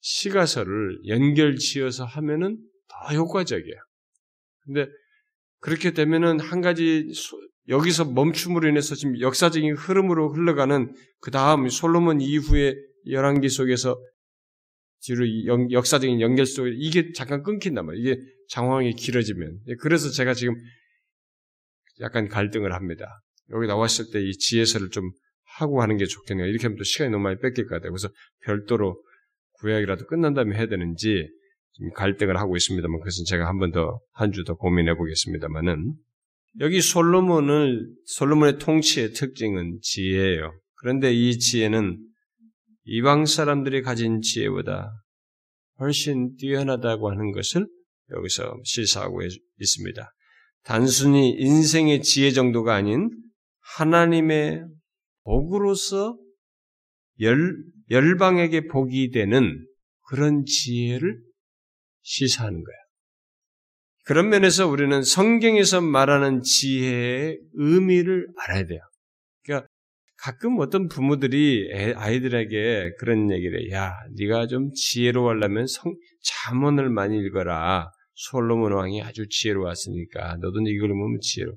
[0.00, 2.58] 시가서를 연결 지어서 하면은
[2.88, 3.76] 더 효과적이에요.
[4.64, 4.86] 근데
[5.60, 7.12] 그렇게 되면은 한 가지
[7.68, 12.76] 여기서 멈춤으로 인해서 지금 역사적인 흐름으로 흘러가는 그 다음 솔로몬 이후의
[13.08, 13.96] 열왕기 속에서
[15.02, 15.24] 뒤로
[15.70, 18.12] 역사적인 연결 속에 이게 잠깐 끊긴단 말이에요.
[18.12, 19.60] 이게 장황이 길어지면.
[19.80, 20.54] 그래서 제가 지금
[22.00, 23.20] 약간 갈등을 합니다.
[23.50, 25.10] 여기 나왔을 때 이 지혜서를 좀
[25.56, 26.46] 하고 하는 게 좋겠네요.
[26.46, 27.92] 이렇게 하면 또 시간이 너무 많이 뺏길 것 같아요.
[27.92, 28.08] 그래서
[28.44, 29.02] 별도로
[29.60, 31.28] 구약이라도 끝난 다음에 해야 되는지
[31.94, 35.94] 갈등을 하고 있습니다만 그것은 제가 한 번 더 한 주 더 고민해 보겠습니다만은
[36.60, 40.52] 여기 솔로몬을 솔로몬의 통치의 특징은 지혜예요.
[40.76, 41.98] 그런데 이 지혜는
[42.84, 44.90] 이방 사람들이 가진 지혜보다
[45.78, 47.66] 훨씬 뛰어나다고 하는 것을
[48.10, 49.20] 여기서 시사하고
[49.58, 50.12] 있습니다.
[50.64, 53.10] 단순히 인생의 지혜 정도가 아닌
[53.76, 54.64] 하나님의
[55.22, 56.18] 복으로서
[57.20, 57.54] 열,
[57.90, 59.66] 열방에게 복이 되는
[60.08, 61.20] 그런 지혜를
[62.02, 62.76] 시사하는 거야.
[64.04, 68.80] 그런 면에서 우리는 성경에서 말하는 지혜의 의미를 알아야 돼요.
[69.44, 69.68] 그러니까
[70.16, 73.72] 가끔 어떤 부모들이 아이들에게 그런 얘기를 해.
[73.72, 77.90] 야, 네가 좀 지혜로워하려면 성, 잠언을 많이 읽어라.
[78.14, 81.56] 솔로몬 왕이 아주 지혜로웠으니까 너도 이걸 보면 지혜로.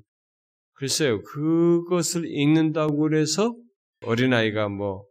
[0.74, 3.54] 글쎄요, 그것을 읽는다고 해서
[4.02, 5.04] 어린아이가 뭐,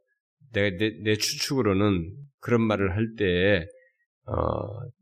[0.54, 3.66] 내, 내, 내 추측으로는 그런 말을 할 때,
[4.26, 4.36] 어,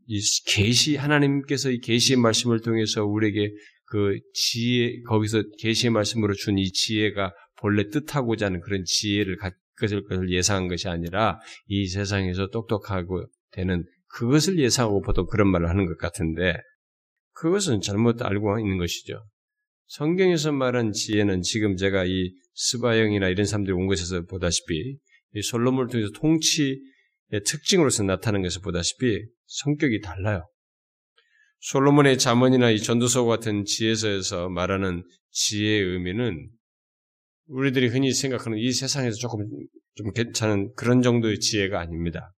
[0.07, 3.51] 이 계시, 하나님께서 이 계시의 말씀을 통해서 우리에게
[3.85, 10.31] 그 지혜, 거기서 계시의 말씀으로 준 이 지혜가 본래 뜻하고자 하는 그런 지혜를 갖을 것을
[10.31, 16.53] 예상한 것이 아니라 이 세상에서 똑똑하고 되는 그것을 예상하고 보통 그런 말을 하는 것 같은데
[17.33, 19.23] 그것은 잘못 알고 있는 것이죠.
[19.87, 24.97] 성경에서 말한 지혜는 지금 제가 이 스바형이나 이런 사람들이 온 것에서 보다시피
[25.35, 26.79] 이 솔로몬을 통해서 통치의
[27.45, 30.47] 특징으로서 나타나는 것을 보다시피 성격이 달라요.
[31.59, 36.49] 솔로몬의 자문이나 이 전도서 같은 지혜서에서 말하는 지혜의 의미는
[37.47, 39.45] 우리들이 흔히 생각하는 이 세상에서 조금
[39.95, 42.33] 좀 괜찮은 그런 정도의 지혜가 아닙니다.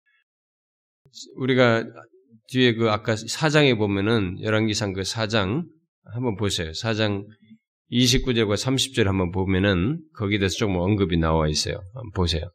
[1.37, 1.85] 우리가
[2.49, 5.67] 뒤에 그 아까 사장에 보면은 열왕기상 그 사장
[6.05, 6.73] 한번 보세요.
[6.73, 7.27] 사장
[7.91, 11.77] 29절과 30절 한번 보면은 거기에 대해서 조금 언급이 나와 있어요.
[11.95, 12.51] 한번 보세요.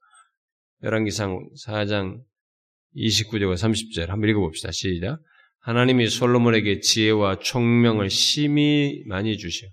[0.84, 2.20] 열왕기상 4장
[2.96, 4.72] 29절과 30절 한번 읽어봅시다.
[4.72, 5.20] 시작.
[5.62, 9.68] 하나님이 솔로몬에게 지혜와 총명을 심히 많이 주시오.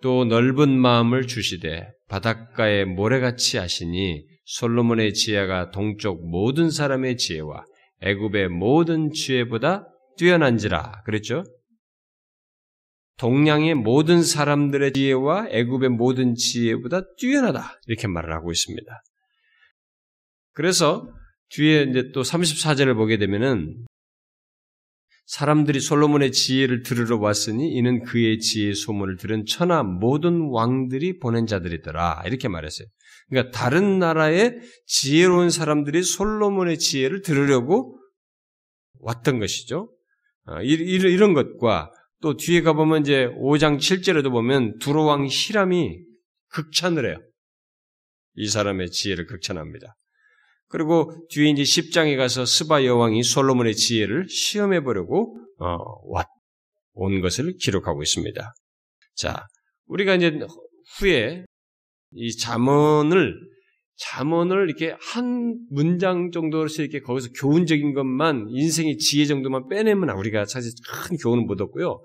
[0.00, 7.64] 또 넓은 마음을 주시되 바닷가에 모래같이 하시니 솔로몬의 지혜가 동쪽 모든 사람의 지혜와
[8.00, 9.86] 애굽의 모든 지혜보다
[10.18, 11.44] 뛰어난지라 그랬죠?
[13.18, 17.80] 동양의 모든 사람들의 지혜와 애굽의 모든 지혜보다 뛰어나다.
[17.86, 19.02] 이렇게 말을 하고 있습니다.
[20.52, 21.08] 그래서
[21.50, 23.86] 뒤에 이제 또 34절을 보게 되면은
[25.26, 32.24] 사람들이 솔로몬의 지혜를 들으러 왔으니 이는 그의 지혜 소문을 들은 천하 모든 왕들이 보낸 자들이더라.
[32.26, 32.86] 이렇게 말했어요.
[33.28, 37.98] 그러니까 다른 나라의 지혜로운 사람들이 솔로몬의 지혜를 들으려고
[38.98, 39.90] 왔던 것이죠.
[40.44, 45.98] 아, 이런 것과 또 뒤에 가보면 이제 5장 7절에도 보면 두로왕 히람이
[46.48, 47.16] 극찬을 해요.
[48.34, 49.96] 이 사람의 지혜를 극찬합니다.
[50.72, 55.76] 그리고 뒤에 이제 10장에 가서 스바 여왕이 솔로몬의 지혜를 시험해 보려고 어,
[56.94, 58.54] 온 것을 기록하고 있습니다.
[59.14, 59.46] 자,
[59.86, 60.38] 우리가 이제
[60.98, 61.44] 후에
[62.12, 63.34] 이 잠언을
[63.96, 70.72] 잠언을 이렇게 한 문장 정도로서 이렇게 거기서 교훈적인 것만 인생의 지혜 정도만 빼내면 우리가 사실
[70.88, 72.02] 큰 교훈을 못 얻고요.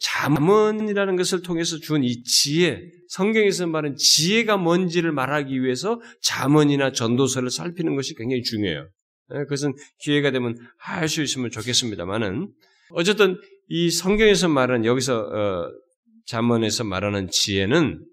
[0.00, 7.94] 잠언이라는 것을 통해서 준 이 지혜, 성경에서 말하는 지혜가 뭔지를 말하기 위해서 잠언이나 전도서를 살피는
[7.96, 8.88] 것이 굉장히 중요해요.
[9.34, 12.48] 예, 그것은 기회가 되면 할 수 있으면 좋겠습니다만은
[12.92, 13.36] 어쨌든
[13.68, 15.70] 이 성경에서 말하는 여기서 어,
[16.26, 18.04] 잠언에서 말하는 지혜는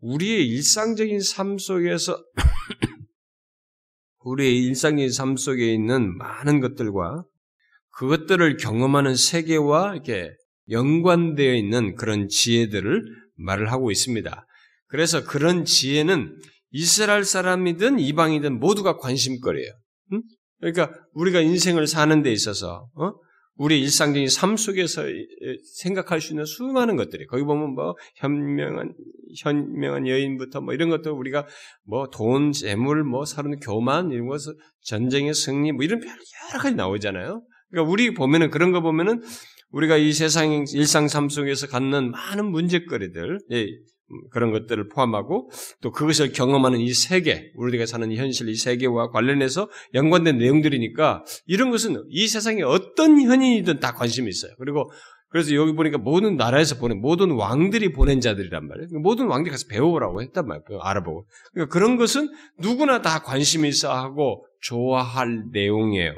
[0.00, 2.22] 우리의 일상적인 삶 속에서
[4.20, 7.24] 우리의 일상적인 삶 속에 있는 많은 것들과
[7.92, 10.30] 그것들을 경험하는 세계와 이렇게
[10.70, 13.04] 연관되어 있는 그런 지혜들을
[13.36, 14.46] 말을 하고 있습니다.
[14.88, 16.36] 그래서 그런 지혜는
[16.70, 19.72] 이스라엘 사람이든 이방이든 모두가 관심거리예요.
[20.12, 20.22] 응?
[20.60, 23.12] 그러니까 우리가 인생을 사는 데 있어서 어?
[23.58, 25.02] 우리 일상적인 삶 속에서
[25.76, 28.92] 생각할 수 있는 수많은 것들이 거기 보면 뭐 현명한
[29.40, 31.46] 현명한 여인부터 뭐 이런 것들 우리가
[31.84, 37.42] 뭐 돈, 재물, 뭐 사는 교만 이런 것을 전쟁의 승리 뭐 이런 여러 가지 나오잖아요.
[37.70, 39.22] 그러니까 우리 보면은 그런 거 보면은
[39.76, 43.66] 우리가 이 세상 일상 삶 속에서 갖는 많은 문제거리들 예,
[44.30, 45.50] 그런 것들을 포함하고
[45.82, 52.02] 또 그것을 경험하는 이 세계, 우리가 사는 현실 이 세계와 관련해서 연관된 내용들이니까 이런 것은
[52.08, 54.52] 이 세상에 어떤 현인이든 다 관심이 있어요.
[54.58, 54.90] 그리고
[55.28, 58.88] 그래서 여기 보니까 모든 나라에서 보낸 모든 왕들이 보낸 자들이란 말이에요.
[59.00, 60.80] 모든 왕들이 가서 배워보라고 했단 말이에요.
[60.80, 61.26] 알아보고.
[61.52, 66.14] 그러니까 그런 것은 누구나 다 관심이 있어 하고 좋아할 내용이에요.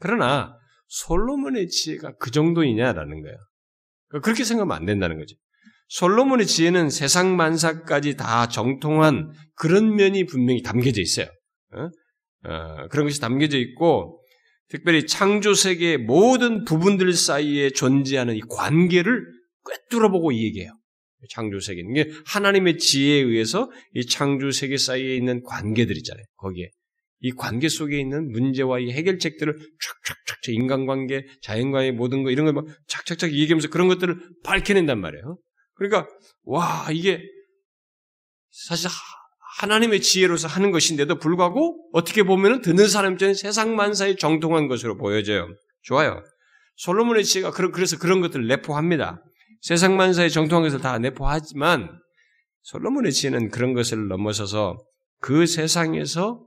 [0.00, 0.52] 그러나
[0.88, 3.36] 솔로몬의 지혜가 그 정도이냐라는 거예요.
[4.08, 5.36] 그러니까 그렇게 생각하면 안 된다는 거죠.
[5.88, 11.26] 솔로몬의 지혜는 세상 만사까지 다 정통한 그런 면이 분명히 담겨져 있어요.
[11.72, 11.90] 어?
[12.48, 14.20] 어, 그런 것이 담겨져 있고
[14.68, 19.24] 특별히 창조 세계의 모든 부분들 사이에 존재하는 이 관계를
[19.66, 20.72] 꿰뚫어보고 얘기해요.
[21.30, 26.24] 창조 세계는 하나님의 지혜에 의해서 이 창조 세계 사이에 있는 관계들 있잖아요.
[26.36, 26.70] 거기에
[27.24, 32.66] 이 관계 속에 있는 문제와 이 해결책들을 촥촥촥 인간관계, 자연과의 모든 거 이런 걸 막
[32.86, 35.38] 착착착 얘기하면서 그런 것들을 밝혀낸단 말이에요.
[35.72, 36.06] 그러니까
[36.42, 37.22] 와 이게
[38.50, 38.90] 사실
[39.58, 45.48] 하나님의 지혜로서 하는 것인데도 불구하고 어떻게 보면 듣는 사람 입장에 세상 만사에 정통한 것으로 보여져요.
[45.80, 46.22] 좋아요.
[46.76, 49.24] 솔로몬의 지혜가 그래서 그런 것들을 내포합니다.
[49.62, 51.88] 세상 만사에 정통한 것을 다 내포하지만
[52.64, 54.76] 솔로몬의 지혜는 그런 것을 넘어서서
[55.20, 56.44] 그 세상에서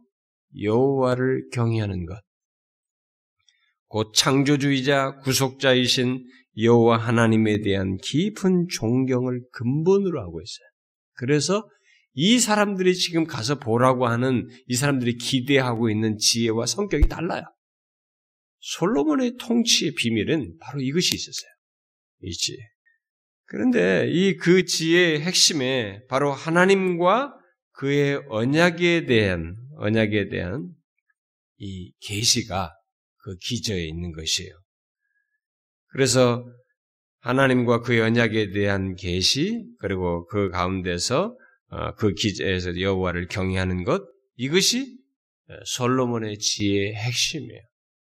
[0.59, 2.21] 여호와를 경외하는 것,
[3.87, 6.25] 곧 창조주의자 구속자이신
[6.59, 10.67] 여호와 하나님에 대한 깊은 존경을 근본으로 하고 있어요.
[11.13, 11.67] 그래서
[12.13, 17.43] 이 사람들이 지금 가서 보라고 하는 이 사람들이 기대하고 있는 지혜와 성격이 달라요.
[18.59, 21.49] 솔로몬의 통치의 비밀은 바로 이것이 있었어요.
[22.23, 22.57] 이 지혜.
[23.45, 27.33] 그런데 이 그 지혜의 핵심에 바로 하나님과
[27.73, 30.69] 그의 언약에 대한 언약에 대한
[31.57, 32.73] 이 계시가
[33.17, 34.51] 그 기저에 있는 것이에요.
[35.87, 36.45] 그래서
[37.19, 41.35] 하나님과 그의 언약에 대한 계시 그리고 그 가운데서
[41.69, 44.03] 어, 그 기저에서 여호와를 경외하는 것
[44.35, 44.97] 이것이
[45.65, 47.61] 솔로몬의 지혜의 핵심이에요.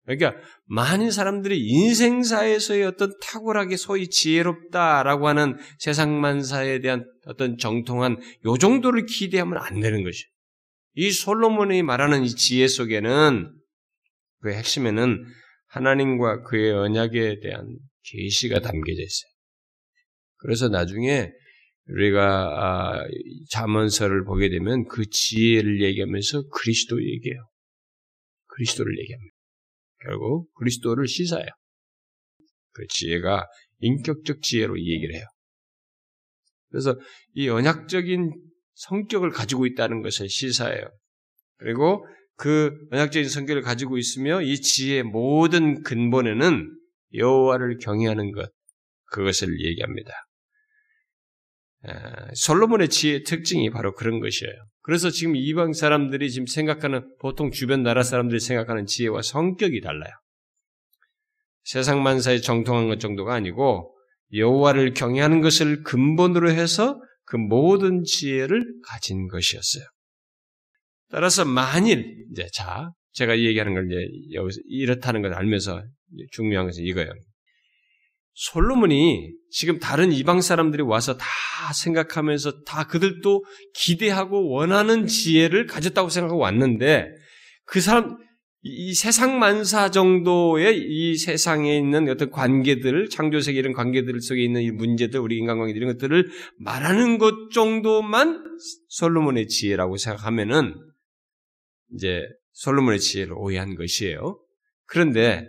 [0.05, 9.07] 그러니까 많은 사람들이 인생사에서의 어떤 탁월하게 소위 지혜롭다라고 하는 세상만사에 대한 어떤 정통한 요 정도를
[9.07, 10.31] 기대하면 안 되는 것이에요.
[10.95, 13.55] 이 솔로몬이 말하는 이 지혜 속에는
[14.41, 15.25] 그 핵심에는
[15.67, 19.31] 하나님과 그의 언약에 대한 계시가 담겨져 있어요.
[20.37, 21.31] 그래서 나중에
[21.87, 23.07] 우리가 아,
[23.51, 27.49] 잠언서를 보게 되면 그 지혜를 얘기하면서 그리스도 얘기해요.
[28.47, 29.35] 그리스도를 얘기합니다.
[30.05, 31.49] 결국 그리스도를 시사해요.
[32.73, 33.47] 그 지혜가
[33.81, 35.25] 인격적 지혜로 얘기를 해요.
[36.71, 36.99] 그래서
[37.35, 38.33] 이 언약적인
[38.75, 40.91] 성격을 가지고 있다는 것을 시사해요.
[41.59, 42.07] 그리고
[42.37, 46.75] 그 언약적인 성격을 가지고 있으며 이 지혜의 모든 근본에는
[47.15, 48.51] 여호와를 경외하는 것
[49.07, 50.13] 그것을 얘기합니다.
[52.35, 54.53] 솔로몬의 지혜의 특징이 바로 그런 것이에요.
[54.83, 60.13] 그래서 지금 이방 사람들이 지금 생각하는 보통 주변 나라 사람들이 생각하는 지혜와 성격이 달라요.
[61.65, 63.95] 세상 만사에 정통한 것 정도가 아니고
[64.33, 69.85] 여호와를 경외하는 것을 근본으로 해서 그 모든 지혜를 가진 것이었어요.
[71.11, 75.81] 따라서 만일 이제 자 제가 얘기하는 걸 이제 여기서 이렇다는 걸 알면서
[76.33, 77.13] 중요한 것은 이거예요.
[78.35, 81.27] 솔로몬이 지금 다른 이방 사람들이 와서 다
[81.73, 87.13] 생각하면서 다 그들도 기대하고 원하는 지혜를 가졌다고 생각하고 왔는데
[87.65, 88.17] 그 사람
[88.63, 94.71] 이 세상 만사 정도의 이 세상에 있는 어떤 관계들, 창조세계 이런 관계들 속에 있는 이
[94.71, 98.45] 문제들, 우리 인간관계 이런 것들을 말하는 것 정도만
[98.89, 100.75] 솔로몬의 지혜라고 생각하면은
[101.95, 104.39] 이제 솔로몬의 지혜를 오해한 것이에요.
[104.85, 105.49] 그런데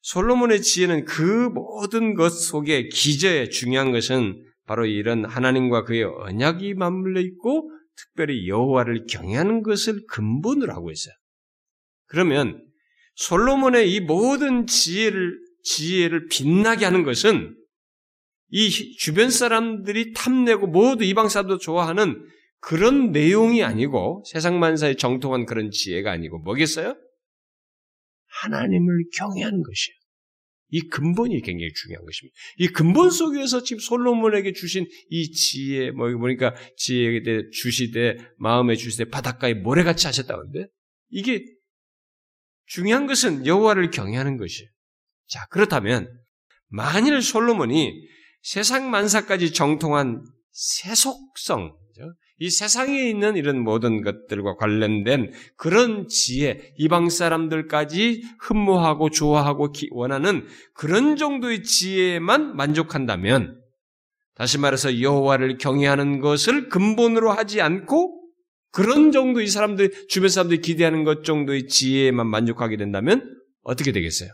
[0.00, 7.20] 솔로몬의 지혜는 그 모든 것 속에 기저에 중요한 것은 바로 이런 하나님과 그의 언약이 맞물려
[7.20, 11.14] 있고 특별히 여호와를 경외하는 것을 근본으로 하고 있어요.
[12.08, 12.64] 그러면
[13.14, 17.56] 솔로몬의 이 모든 지혜를 지혜를 빛나게 하는 것은
[18.50, 22.24] 이 주변 사람들이 탐내고 모두 이방 사람도 좋아하는
[22.60, 26.96] 그런 내용이 아니고 세상 만사에 정통한 그런 지혜가 아니고 뭐겠어요?
[28.42, 29.98] 하나님을 경외하는 것이에요.
[30.70, 32.34] 이 근본이 굉장히 중요한 것입니다.
[32.58, 39.06] 이 근본 속에서 지금 솔로몬에게 주신 이 지혜, 뭐, 보니까 지혜에 대해 주시되, 마음에 주시되,
[39.06, 40.66] 바닷가에 모래같이 하셨다는데,
[41.08, 41.42] 이게
[42.68, 44.68] 중요한 것은 여호와를 경외하는 것이에요.
[45.26, 46.08] 자, 그렇다면,
[46.68, 47.92] 만일 솔로몬이
[48.42, 51.76] 세상 만사까지 정통한 세속성,
[52.40, 61.16] 이 세상에 있는 이런 모든 것들과 관련된 그런 지혜, 이방 사람들까지 흠모하고 좋아하고 원하는 그런
[61.16, 63.60] 정도의 지혜만 만족한다면,
[64.34, 68.17] 다시 말해서 여호와를 경외하는 것을 근본으로 하지 않고
[68.70, 73.22] 그런 정도 이 사람들 주변 사람들이 기대하는 것 정도의 지혜에만 만족하게 된다면
[73.62, 74.30] 어떻게 되겠어요?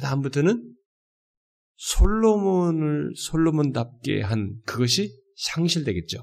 [0.00, 0.74] 다음부터는
[1.76, 6.22] 솔로몬을 솔로몬답게 한 그것이 상실되겠죠.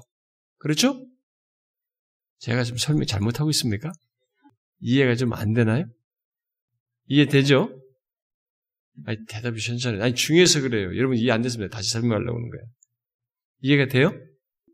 [0.58, 1.06] 그렇죠?
[2.38, 3.92] 제가 지금 설명 잘못하고 있습니까?
[4.80, 5.84] 이해가 좀 안 되나요?
[7.06, 7.76] 이해되죠?
[9.04, 10.00] 아니, 대답이 천천히.
[10.00, 10.96] 아니, 중요해서 그래요.
[10.96, 12.64] 여러분 이해 안 됐으면 다시 설명하려고 하는 거예요.
[13.60, 14.12] 이해가 돼요?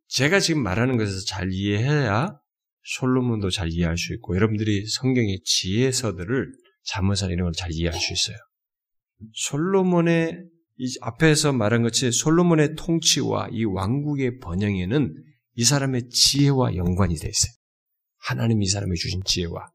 [0.09, 2.39] 제가 지금 말하는 것에서 잘 이해해야
[2.85, 6.53] 솔로몬도 잘 이해할 수 있고 여러분들이 성경의 지혜서들을
[6.85, 8.37] 잠언사 이런 걸 잘 이해할 수 있어요.
[9.35, 10.45] 솔로몬의
[10.79, 15.15] 이 앞에서 말한 것이 솔로몬의 통치와 이 왕국의 번영에는
[15.55, 17.53] 이 사람의 지혜와 연관이 돼 있어요.
[18.19, 19.71] 하나님이 이 사람이 주신 지혜와.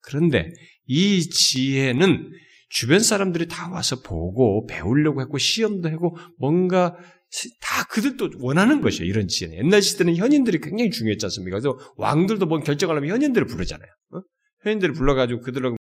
[0.00, 0.50] 그런데
[0.86, 2.32] 이 지혜는
[2.68, 6.96] 주변 사람들이 다 와서 보고 배우려고 했고 시험도 하고 뭔가
[7.60, 9.08] 다 그들도 원하는 것이에요.
[9.08, 9.58] 이런 지혜는.
[9.58, 11.58] 옛날 시대는 현인들이 굉장히 중요했지 않습니까?
[11.58, 13.90] 그래서 왕들도 뭔 결정하려면 현인들을 부르잖아요.
[14.14, 14.20] 어?
[14.62, 15.76] 현인들을 불러가지고 그들하고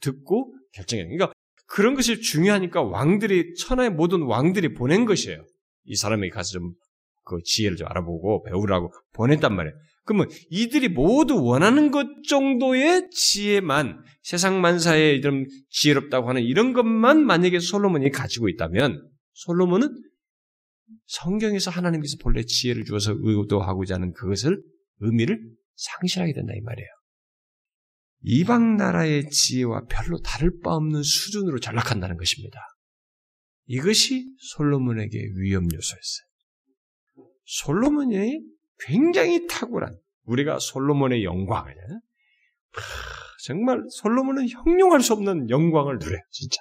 [0.00, 1.06] 듣고 결정해요.
[1.06, 1.32] 그러니까
[1.66, 5.44] 그런 것이 중요하니까 왕들이 천하의 모든 왕들이 보낸 것이에요.
[5.84, 6.72] 이 사람에게 가서 좀
[7.28, 9.76] 그 지혜를 좀 알아보고 배우라고 보냈단 말이에요.
[10.04, 17.60] 그러면 이들이 모두 원하는 것 정도의 지혜만 세상 만사에 이런 지혜롭다고 하는 이런 것만 만약에
[17.60, 19.94] 솔로몬이 가지고 있다면 솔로몬은
[21.06, 24.62] 성경에서 하나님께서 본래 지혜를 주어서 의도하고자 하는 그것을
[25.00, 25.40] 의미를
[25.74, 26.88] 상실하게 된다 이 말이에요.
[28.22, 32.58] 이방 나라의 지혜와 별로 다를 바 없는 수준으로 전락한다는 것입니다.
[33.66, 36.28] 이것이 솔로몬에게 위험 요소였어요.
[37.44, 38.40] 솔로몬이
[38.80, 41.74] 굉장히 탁월한 우리가 솔로몬의 영광을
[43.44, 46.20] 정말 솔로몬은 형용할 수 없는 영광을 누려요.
[46.30, 46.60] 진짜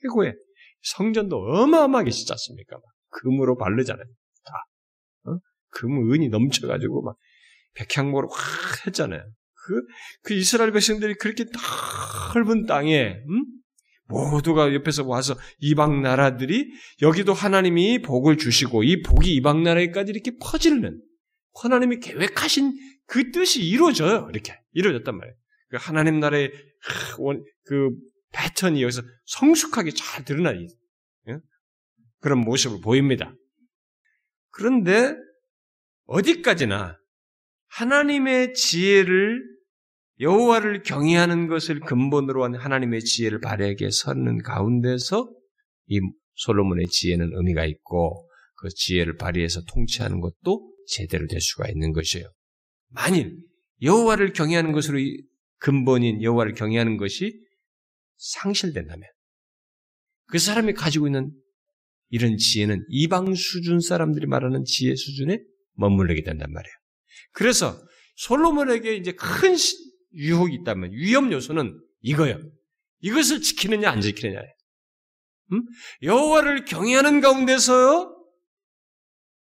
[0.00, 0.34] 최고의
[0.82, 2.78] 성전도 어마어마하게 짓지 않습니까?
[3.10, 4.04] 금으로 바르잖아요.
[4.44, 4.52] 다
[5.26, 5.38] 어?
[5.70, 7.16] 금 은이 넘쳐가지고 막
[7.74, 9.22] 백향목으로 확 했잖아요.
[9.66, 9.82] 그,
[10.22, 11.44] 그 이스라엘 백성들이 그렇게
[12.34, 13.44] 넓은 땅에, 음?
[14.08, 16.70] 모두가 옆에서 와서 이방 나라들이
[17.02, 21.02] 여기도 하나님이 복을 주시고 이 복이 이방 나라에까지 이렇게 퍼지는
[21.62, 22.72] 하나님이 계획하신
[23.06, 24.28] 그 뜻이 이루어져요.
[24.32, 25.36] 이렇게 이루어졌단 말이에요.
[25.68, 26.50] 그 하나님 나라의
[27.64, 27.90] 그
[28.32, 30.66] 패턴이 여기서 성숙하게 잘 드러나니
[32.20, 33.34] 그런 모습을 보입니다.
[34.50, 35.14] 그런데
[36.06, 36.98] 어디까지나
[37.68, 39.42] 하나님의 지혜를
[40.20, 45.32] 여호와를 경외하는 것을 근본으로 한 하나님의 지혜를 발에게 서는 가운데서
[45.86, 46.00] 이
[46.34, 52.26] 솔로몬의 지혜는 의미가 있고 그 지혜를 발휘해서 통치하는 것도 제대로 될 수가 있는 것이에요.
[52.88, 53.36] 만일
[53.82, 54.98] 여호와를 경외하는 것으로
[55.58, 57.40] 근본인 여호와를 경외하는 것이
[58.16, 59.04] 상실된다면
[60.26, 61.30] 그 사람이 가지고 있는
[62.10, 65.40] 이런 지혜는 이방 수준 사람들이 말하는 지혜 수준에
[65.74, 66.74] 머무르게 된단 말이에요.
[67.32, 67.80] 그래서
[68.16, 69.56] 솔로몬에게 이제 큰
[70.14, 72.40] 유혹이 있다면 위험 요소는 이거예요.
[73.00, 74.52] 이것을 지키느냐 안 지키느냐예요.
[75.52, 75.62] 음?
[76.02, 78.14] 여호와를 경외하는 가운데서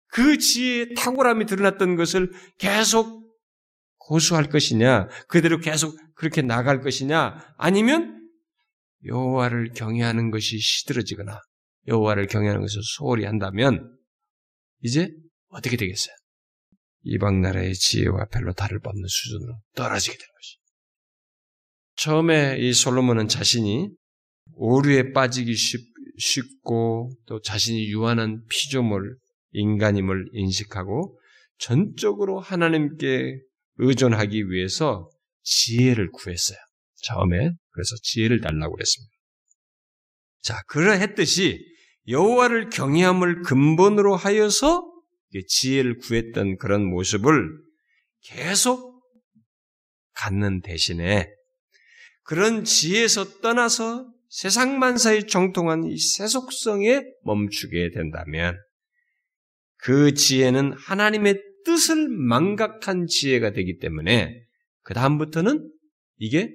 [0.07, 3.21] 그 지혜의 탁월함이 드러났던 것을 계속
[3.97, 8.19] 고수할 것이냐, 그대로 계속 그렇게 나갈 것이냐, 아니면
[9.05, 11.39] 여호와를 경외하는 것이 시들어지거나
[11.87, 13.97] 여호와를 경외하는 것을 소홀히 한다면
[14.81, 15.09] 이제
[15.49, 16.15] 어떻게 되겠어요?
[17.03, 20.57] 이방 나라의 지혜와 별로 다를 바 없는 수준으로 떨어지게 되는 것이.
[21.95, 23.89] 처음에 이 솔로몬은 자신이
[24.53, 25.79] 오류에 빠지기 쉽,
[26.17, 29.17] 쉽고 또 자신이 유한한 피조물,
[29.51, 31.19] 인간임을 인식하고
[31.57, 33.39] 전적으로 하나님께
[33.77, 35.09] 의존하기 위해서
[35.43, 36.57] 지혜를 구했어요.
[37.03, 39.11] 처음에 그래서 지혜를 달라고 그랬습니다.
[40.41, 41.70] 자, 그러했듯이
[42.07, 44.91] 여호와를 경외함을 근본으로 하여서
[45.47, 47.49] 지혜를 구했던 그런 모습을
[48.23, 49.01] 계속
[50.13, 51.29] 갖는 대신에
[52.23, 58.57] 그런 지혜에서 떠나서 세상 만사에 정통한 이 세속성에 멈추게 된다면
[59.77, 64.41] 그 지혜는 하나님의 뜻을 망각한 지혜가 되기 때문에
[64.83, 65.69] 그 다음부터는
[66.17, 66.53] 이게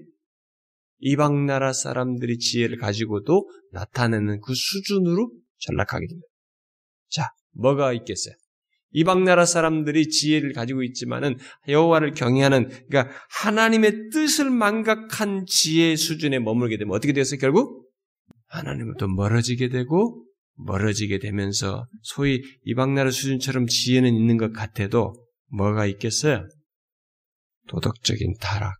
[0.98, 6.26] 이방 나라 사람들이 지혜를 가지고도 나타내는 그 수준으로 전락하게 됩니다.
[7.08, 8.34] 자, 뭐가 있겠어요?
[8.92, 11.36] 이방 나라 사람들이 지혜를 가지고 있지만은
[11.68, 17.38] 여호와를 경외하는 그러니까 하나님의 뜻을 망각한 지혜 수준에 머물게 되면 어떻게 되었어요?
[17.38, 17.90] 결국
[18.46, 20.24] 하나님부터 멀어지게 되고
[20.54, 25.12] 멀어지게 되면서 소위 이방 나라 수준처럼 지혜는 있는 것 같아도
[25.48, 26.48] 뭐가 있겠어요?
[27.68, 28.76] 도덕적인 타락,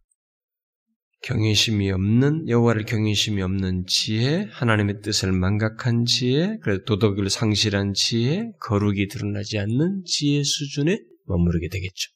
[1.27, 9.09] 경외심이 없는 여호와를 경외심이 없는 지혜, 하나님의 뜻을 망각한 지혜, 그래서 도덕을 상실한 지혜, 거룩이
[9.09, 12.13] 드러나지 않는 지혜 수준에 머무르게 되겠죠.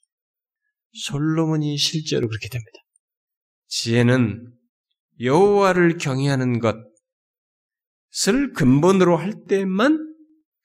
[0.93, 2.79] 솔로몬이 실제로 그렇게 됩니다.
[3.67, 4.53] 지혜는
[5.21, 9.99] 여호와를 경외하는 것을 근본으로 할 때만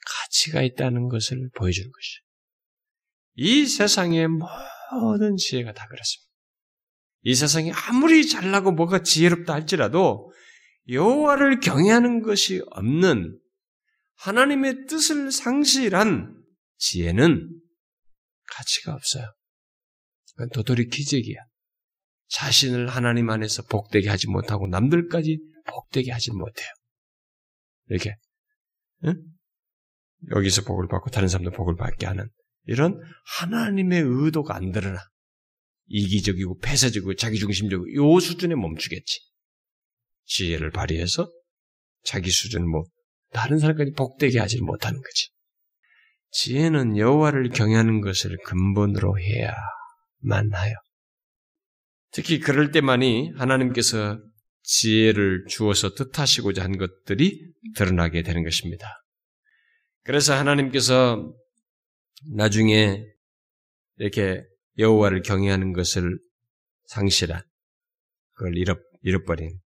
[0.05, 2.21] 가치가 있다는 것을 보여주는 것이죠.
[3.37, 6.24] 이 세상의 모든 지혜가 다 그렇습니다.
[7.25, 10.31] 이 세상이 아무리 잘나고 뭐가 지혜롭다 할지라도
[10.87, 13.39] 여호와를 경외하는 것이 없는
[14.17, 16.39] 하나님의 뜻을 상실한
[16.77, 17.49] 지혜는
[18.47, 19.33] 가치가 없어요.
[20.33, 21.39] 그건 도토리 기적이야.
[22.27, 26.67] 자신을 하나님 안에서 복되게 하지 못하고 남들까지 복되게 하지 못해요.
[27.87, 28.15] 이렇게
[29.05, 29.15] 응?
[30.29, 32.29] 여기서 복을 받고 다른 사람도 복을 받게 하는
[32.65, 33.01] 이런
[33.39, 34.99] 하나님의 의도가 안 드러나
[35.87, 39.19] 이기적이고 폐쇄적이고 자기중심적이고 요 수준에 멈추겠지.
[40.25, 41.31] 지혜를 발휘해서
[42.03, 42.83] 자기 수준을 뭐
[43.31, 45.29] 다른 사람까지 복되게 하지 못하는 거지.
[46.31, 50.73] 지혜는 여호와를 경외하는 것을 근본으로 해야만 하여.
[52.11, 54.19] 특히 그럴 때만이 하나님께서
[54.63, 57.39] 지혜를 주어서 뜻하시고자 한 것들이
[57.75, 58.87] 드러나게 되는 것입니다.
[60.03, 61.33] 그래서 하나님께서
[62.35, 63.03] 나중에
[63.97, 64.43] 이렇게
[64.77, 66.19] 여호와를 경외하는 것을
[66.85, 67.41] 상실한
[68.33, 69.59] 그걸 잃어 잃어버린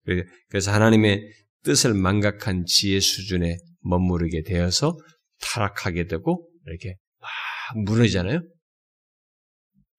[0.49, 1.33] 그래서 하나님의
[1.63, 4.97] 뜻을 망각한 지혜 수준에 머무르게 되어서
[5.41, 8.41] 타락하게 되고 이렇게 막 무너지잖아요.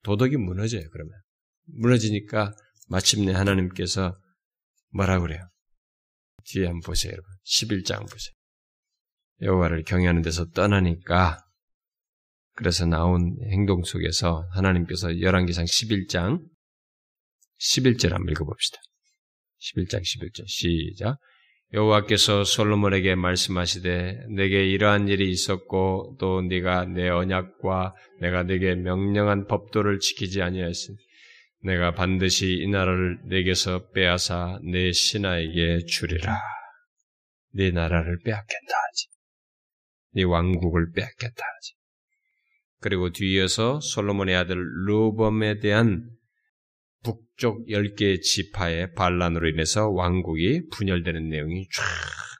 [0.03, 0.84] 도덕이 무너져요.
[0.91, 1.14] 그러면
[1.66, 2.55] 무너지니까
[2.88, 4.16] 마침내 하나님께서
[4.91, 5.47] 뭐라 그래요?
[6.45, 7.30] 뒤에 한번 보세요, 여러분.
[7.45, 8.34] 11장 보세요.
[9.41, 11.39] 여호와를 경외하는 데서 떠나니까
[12.60, 16.41] 그래서 나온 행동 속에서 하나님께서 열왕기상 11장
[17.57, 18.82] 11절 한번 읽어봅시다.
[19.62, 21.18] 11장 11절 시작.
[21.72, 29.99] 여호와께서 솔로몬에게 말씀하시되 내게 이러한 일이 있었고 또 네가 내 언약과 내가 네게 명령한 법도를
[29.99, 30.97] 지키지 아니하였으니
[31.64, 36.38] 내가 반드시 이 나라를 내게서 빼앗아 내 신하에게 주리라.
[37.53, 39.07] 네 나라를 빼앗겠다 하지.
[40.16, 41.79] 네 왕국을 빼앗겠다 하지.
[42.82, 46.10] 그리고 뒤이어서 솔로몬의 아들 루범에 대한
[47.04, 51.84] 북쪽 10개의 지파의 반란으로 인해서 왕국이 분열되는 내용이 쫙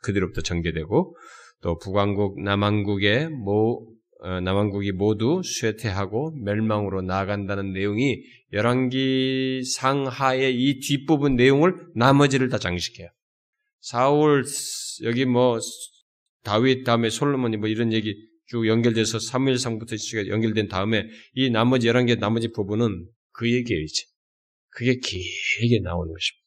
[0.02, 1.16] 그대로부터 전개되고
[1.62, 3.86] 또 북왕국, 남왕국의 모,
[4.22, 8.22] 어, 남왕국이 모두 쇠퇴하고 멸망으로 나아간다는 내용이
[8.54, 13.10] 열왕기 상하의 이 뒷부분 내용을 나머지를 다 장식해요.
[13.82, 14.44] 사울
[15.04, 15.60] 여기 뭐
[16.44, 22.52] 다윗 다음에 솔로몬이 뭐 이런 얘기 쭉 연결돼서 3일상부터 연결된 다음에 이 나머지 11개 나머지
[22.52, 24.04] 부분은 그 얘기예요, 이제.
[24.72, 26.40] 그게 길게 나오는 것입니다.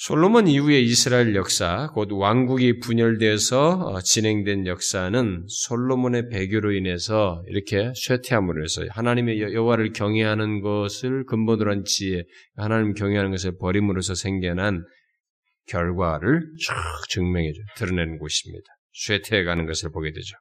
[0.00, 8.62] 솔로몬 이후의 이스라엘 역사, 곧 왕국이 분열되어서 어, 진행된 역사는 솔로몬의 배교로 인해서 이렇게 쇠퇴함으로
[8.62, 12.22] 해서 하나님의 여호와를 경외하는 것을 근본으로 한 지혜,
[12.56, 14.84] 하나님 경외하는 것을 버림으로써 생겨난
[15.66, 16.74] 결과를 쭉
[17.08, 18.66] 증명해줘, 드러내는 곳입니다.
[18.92, 20.36] 쇠퇴해가는 것을 보게 되죠.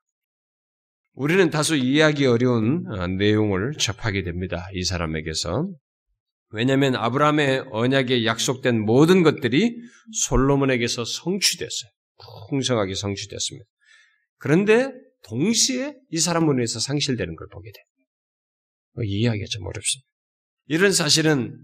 [1.18, 4.68] 우리는 다소 이해하기 어려운 어, 내용을 접하게 됩니다.
[4.74, 5.68] 이 사람에게서.
[6.52, 9.76] 왜냐하면 아브라함의 언약에 약속된 모든 것들이
[10.28, 11.90] 솔로몬에게서 성취됐어요.
[12.50, 13.66] 풍성하게 성취됐습니다.
[14.38, 14.92] 그런데
[15.24, 17.84] 동시에 이 사람을 위해서 상실되는 걸 보게 돼요.
[18.94, 20.08] 뭐 이해하기가 좀 어렵습니다.
[20.68, 21.58] 이런 사실은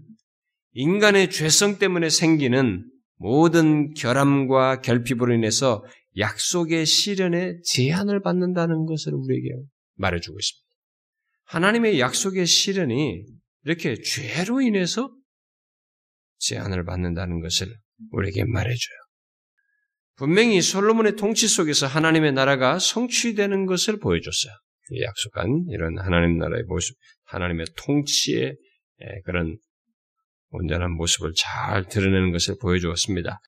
[0.72, 2.84] 인간의 죄성 때문에 생기는
[3.18, 5.84] 모든 결함과 결핍으로 인해서
[6.18, 9.48] 약속의 실현에 제한을 받는다는 것을 우리에게
[9.96, 10.64] 말해주고 있습니다.
[11.44, 13.24] 하나님의 약속의 실현이
[13.64, 15.14] 이렇게 죄로 인해서
[16.38, 17.74] 제한을 받는다는 것을
[18.10, 18.98] 우리에게 말해줘요.
[20.16, 24.52] 분명히 솔로몬의 통치 속에서 하나님의 나라가 성취되는 것을 보여줬어요.
[25.02, 28.56] 약속한 이런 하나님 나라의 모습, 하나님의 통치의
[29.24, 29.56] 그런
[30.50, 33.40] 온전한 모습을 잘 드러내는 것을 보여주었습니다.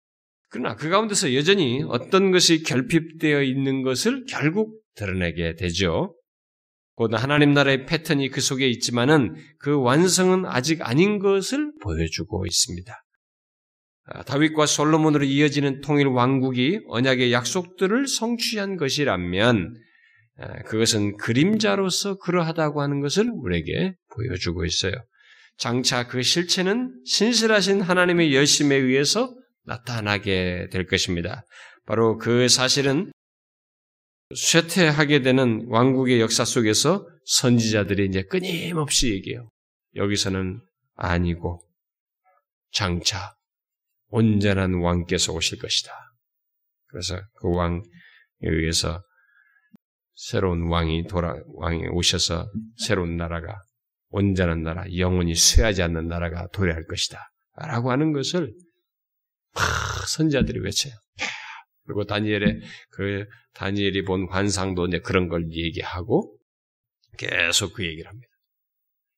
[0.57, 6.16] 그러나 그 가운데서 여전히 어떤 것이 결핍되어 있는 것을 결국 드러내게 되죠.
[6.94, 13.04] 곧 하나님 나라의 패턴이 그 속에 있지만은 그 완성은 아직 아닌 것을 보여주고 있습니다.
[14.07, 19.74] 아, 다윗과 솔로몬으로 이어지는 통일 왕국이 언약의 약속들을 성취한 것이라면
[20.38, 24.94] 아, 그것은 그림자로서 그러하다고 하는 것을 우리에게 보여주고 있어요.
[25.59, 29.34] 장차 그 실체는 신실하신 하나님의 열심에 의해서
[29.66, 31.44] 나타나게 될 것입니다.
[31.86, 33.12] 바로 그 사실은
[34.34, 39.48] 쇠퇴하게 되는 왕국의 역사 속에서 선지자들이 이제 끊임없이 얘기해요.
[39.94, 40.60] 여기서는
[40.94, 41.62] 아니고
[42.72, 43.34] 장차
[44.08, 45.92] 온전한 왕께서 오실 것이다.
[46.88, 47.80] 그래서 그 왕에
[48.40, 49.02] 의해서
[50.14, 53.60] 새로운 왕이 돌아 왕이 오셔서 새로운 나라가
[54.08, 57.30] 온전한 나라, 영원히 쇠하지 않는 나라가 도래할 것이다.
[57.56, 58.52] 라고 하는 것을
[59.57, 60.92] 막 선자들이 외쳐요.
[61.86, 66.36] 그리고 다니엘의 그 다니엘이 본 환상도 이제 그런 걸 얘기하고
[67.16, 68.28] 계속 그 얘기를 합니다.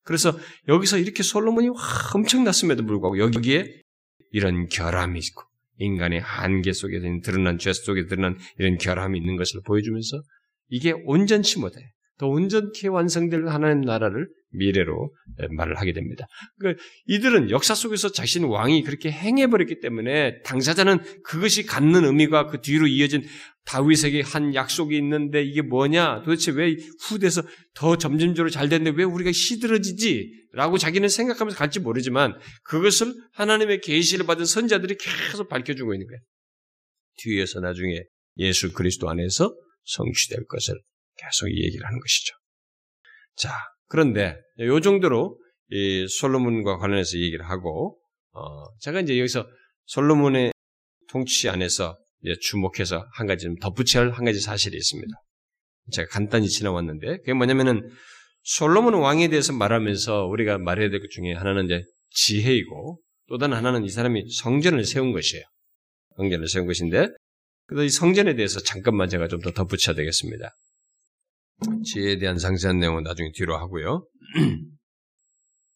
[0.05, 1.69] 그래서 여기서 이렇게 솔로몬이
[2.15, 3.83] 엄청났음에도 불구하고 여기에
[4.31, 5.43] 이런 결함이 있고
[5.79, 10.23] 인간의 한계 속에 드러난 죄 속에 드러난 이런 결함이 있는 것을 보여주면서
[10.69, 11.93] 이게 온전치 못해.
[12.19, 15.15] 더 온전케 완성될 하나님 나라를 미래로
[15.51, 16.27] 말을 하게 됩니다.
[16.59, 22.87] 그러니까 이들은 역사 속에서 자신 왕이 그렇게 행해버렸기 때문에 당사자는 그것이 갖는 의미가 그 뒤로
[22.87, 23.25] 이어진
[23.65, 26.23] 다윗에게 한 약속이 있는데 이게 뭐냐?
[26.23, 27.43] 도대체 왜 후대에서
[27.75, 30.47] 더 점진적으로 잘 됐는데 왜 우리가 시들어지지?
[30.53, 36.21] 라고 자기는 생각하면서 갈지 모르지만 그것을 하나님의 계시를 받은 선자들이 계속 밝혀주고 있는 거예요.
[37.19, 38.01] 뒤에서 나중에
[38.39, 40.75] 예수 그리스도 안에서 성취될 것을
[41.19, 42.35] 계속 얘기를 하는 것이죠.
[43.37, 43.53] 자,
[43.89, 45.39] 그런데 요 정도로
[45.71, 47.99] 이 솔로몬과 관련해서 얘기를 하고
[48.33, 49.47] 어, 제가 이제 여기서
[49.87, 50.53] 솔로몬의
[51.09, 51.99] 통치 안에서
[52.41, 55.11] 주목해서 한 가지 좀 덧붙여야 할 한 가지 사실이 있습니다.
[55.93, 57.89] 제가 간단히 지나왔는데 그게 뭐냐면은
[58.43, 63.85] 솔로몬 왕에 대해서 말하면서 우리가 말해야 될 것 중에 하나는 이제 지혜이고 또 다른 하나는
[63.85, 65.45] 이 사람이 성전을 세운 것이에요.
[66.17, 67.09] 성전을 세운 것인데
[67.67, 70.51] 그래서 이 성전에 대해서 잠깐만 제가 좀 더 덧붙여야 되겠습니다.
[71.85, 74.07] 지혜에 대한 상세한 내용은 나중에 뒤로 하고요.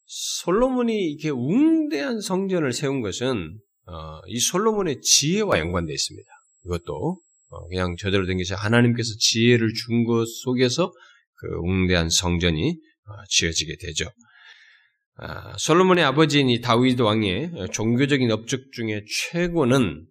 [0.07, 6.29] 솔로몬이 이렇게 웅대한 성전을 세운 것은 어, 이 솔로몬의 지혜와 연관되어 있습니다.
[6.67, 10.93] 이것도 어, 그냥 저대로 된 것이 하나님께서 지혜를 준 것 속에서
[11.35, 14.07] 그 웅대한 성전이 어, 지어지게 되죠.
[15.17, 20.07] 아, 솔로몬의 아버지인 이 다윗 왕의 종교적인 업적 중에 최고는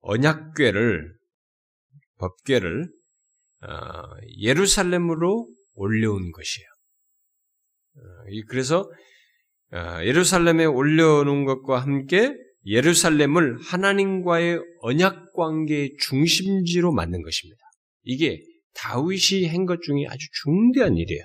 [0.00, 1.14] 언약궤를
[2.18, 2.88] 법궤를 어,
[4.38, 6.66] 예루살렘으로 올려온 것이에요.
[7.96, 8.00] 어,
[8.48, 8.90] 그래서
[9.72, 12.34] 어, 예루살렘에 올려놓은 것과 함께
[12.66, 17.60] 예루살렘을 하나님과의 언약 관계의 중심지로 만든 것입니다.
[18.02, 18.40] 이게
[18.74, 21.22] 다윗이 한 것 중에 아주 중대한 일이에요.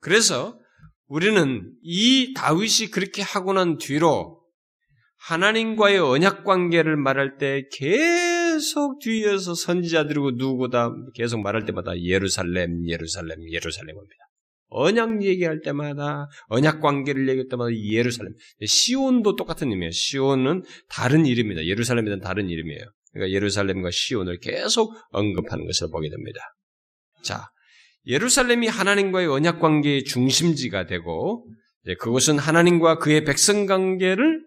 [0.00, 0.58] 그래서
[1.06, 4.42] 우리는 이 다윗이 그렇게 하고 난 뒤로
[5.18, 8.33] 하나님과의 언약 관계를 말할 때 계속
[9.00, 14.16] 뒤에서 선지자들이고 누구다 계속 말할 때마다 예루살렘, 예루살렘, 예루살렘입니다.
[14.68, 18.32] 언약 얘기할 때마다 언약 관계를 얘기할 때마다 예루살렘.
[18.64, 19.90] 시온도 똑같은 의미예요.
[19.92, 21.66] 시온은 다른 이름입니다.
[21.66, 22.82] 예루살렘이란 다른 이름이에요.
[23.12, 26.40] 그러니까 예루살렘과 시온을 계속 언급하는 것을 보게 됩니다.
[27.22, 27.46] 자,
[28.06, 31.46] 예루살렘이 하나님과의 언약 관계의 중심지가 되고
[32.00, 34.44] 그것은 하나님과 그의 백성 관계를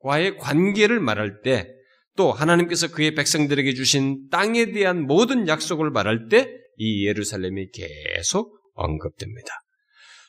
[0.00, 1.68] 과의 관계를 말할 때
[2.16, 9.48] 또 하나님께서 그의 백성들에게 주신 땅에 대한 모든 약속을 말할 때 이 예루살렘이 계속 언급됩니다.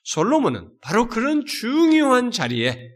[0.03, 2.91] 솔로몬은 바로 그런 중요한 자리에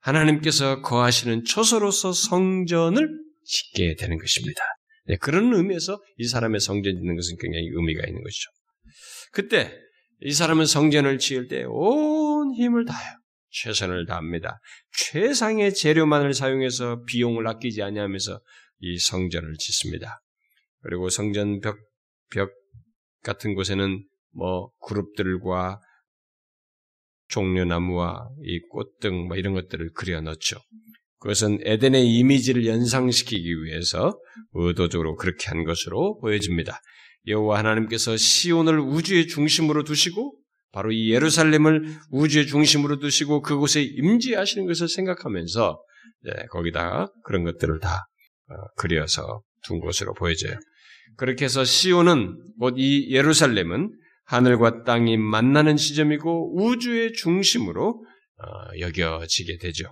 [0.00, 3.08] 하나님께서 거하시는 초소로서 성전을
[3.44, 4.60] 짓게 되는 것입니다.
[5.06, 8.50] 네, 그런 의미에서 이 사람의 성전 짓는 것은 굉장히 의미가 있는 것이죠.
[9.32, 9.72] 그때
[10.20, 13.15] 이 사람은 성전을 지을 때 온 힘을 다해요.
[13.62, 14.60] 최선을 다합니다.
[14.92, 18.40] 최상의 재료만을 사용해서 비용을 아끼지 아니하면서
[18.80, 20.20] 이 성전을 짓습니다.
[20.82, 21.78] 그리고 성전 벽,
[22.30, 22.50] 벽
[23.22, 25.80] 같은 곳에는 뭐 그룹들과
[27.28, 30.58] 종려나무와 이 꽃등 뭐 이런 것들을 그려 넣죠.
[31.18, 34.16] 그것은 에덴의 이미지를 연상시키기 위해서
[34.52, 36.78] 의도적으로 그렇게 한 것으로 보여집니다.
[37.26, 40.38] 여호와 하나님께서 시온을 우주의 중심으로 두시고
[40.76, 45.82] 바로 이 예루살렘을 우주의 중심으로 두시고 그곳에 임재하시는 것을 생각하면서
[46.24, 48.06] 네, 거기다 그런 것들을 다
[48.50, 50.58] 어, 그려서 둔 것으로 보여져요.
[51.16, 53.90] 그렇게 해서 시온은 곧 이 예루살렘은
[54.26, 58.04] 하늘과 땅이 만나는 지점이고 우주의 중심으로
[58.36, 59.90] 어, 여겨지게 되죠.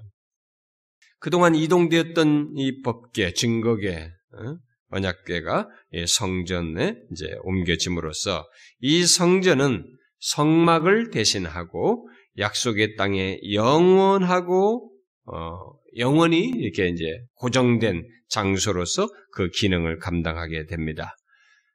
[1.18, 4.58] 그동안 이동되었던 이 법계, 증거계, 어,
[4.90, 5.66] 언약궤가
[6.06, 8.46] 성전에 이제 옮겨짐으로써
[8.80, 9.94] 이 성전은
[10.24, 12.08] 성막을 대신하고
[12.38, 14.90] 약속의 땅에 영원하고
[15.26, 15.58] 어,
[15.98, 17.04] 영원히 이렇게 이제
[17.34, 21.14] 고정된 장소로서 그 기능을 감당하게 됩니다.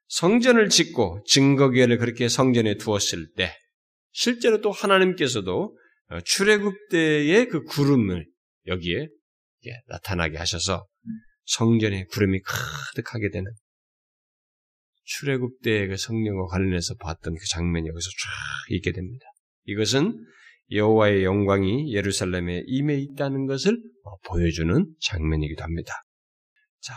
[0.08, 3.56] 성전을 짓고 증거계를 그렇게 성전에 두었을 때
[4.12, 5.78] 실제로 또 하나님께서도
[6.10, 8.26] 어, 출애굽 때의 그 구름을
[8.66, 9.10] 여기에
[9.88, 10.88] 나타나게 하셔서
[11.46, 13.52] 성전에 구름이 가득하게 되는
[15.10, 19.26] 출애굽 때의 그 성령과 관련해서 봤던 그 장면이 여기서 쫙 있게 됩니다.
[19.66, 20.24] 이것은
[20.72, 23.82] 여호와의 영광이 예루살렘에 임해 있다는 것을
[24.26, 25.94] 보여주는 장면이기도 합니다.
[26.80, 26.94] 자,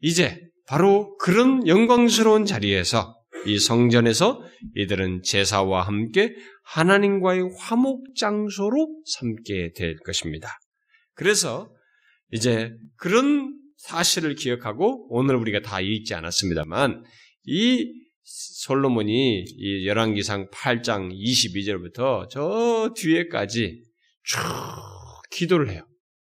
[0.00, 4.42] 이제 바로 그런 영광스러운 자리에서 이 성전에서
[4.74, 6.34] 이들은 제사와 함께
[6.64, 10.48] 하나님과의 화목 장소로 삼게 될 것입니다.
[11.14, 11.72] 그래서
[12.32, 17.04] 이제 그런 사실을 기억하고 오늘 우리가 다 읽지 않았습니다만
[17.44, 23.82] 이 솔로몬이 이 열왕기상 8장 22절부터 저 뒤에까지
[24.24, 24.38] 쭉
[25.30, 25.82] 기도를 해요.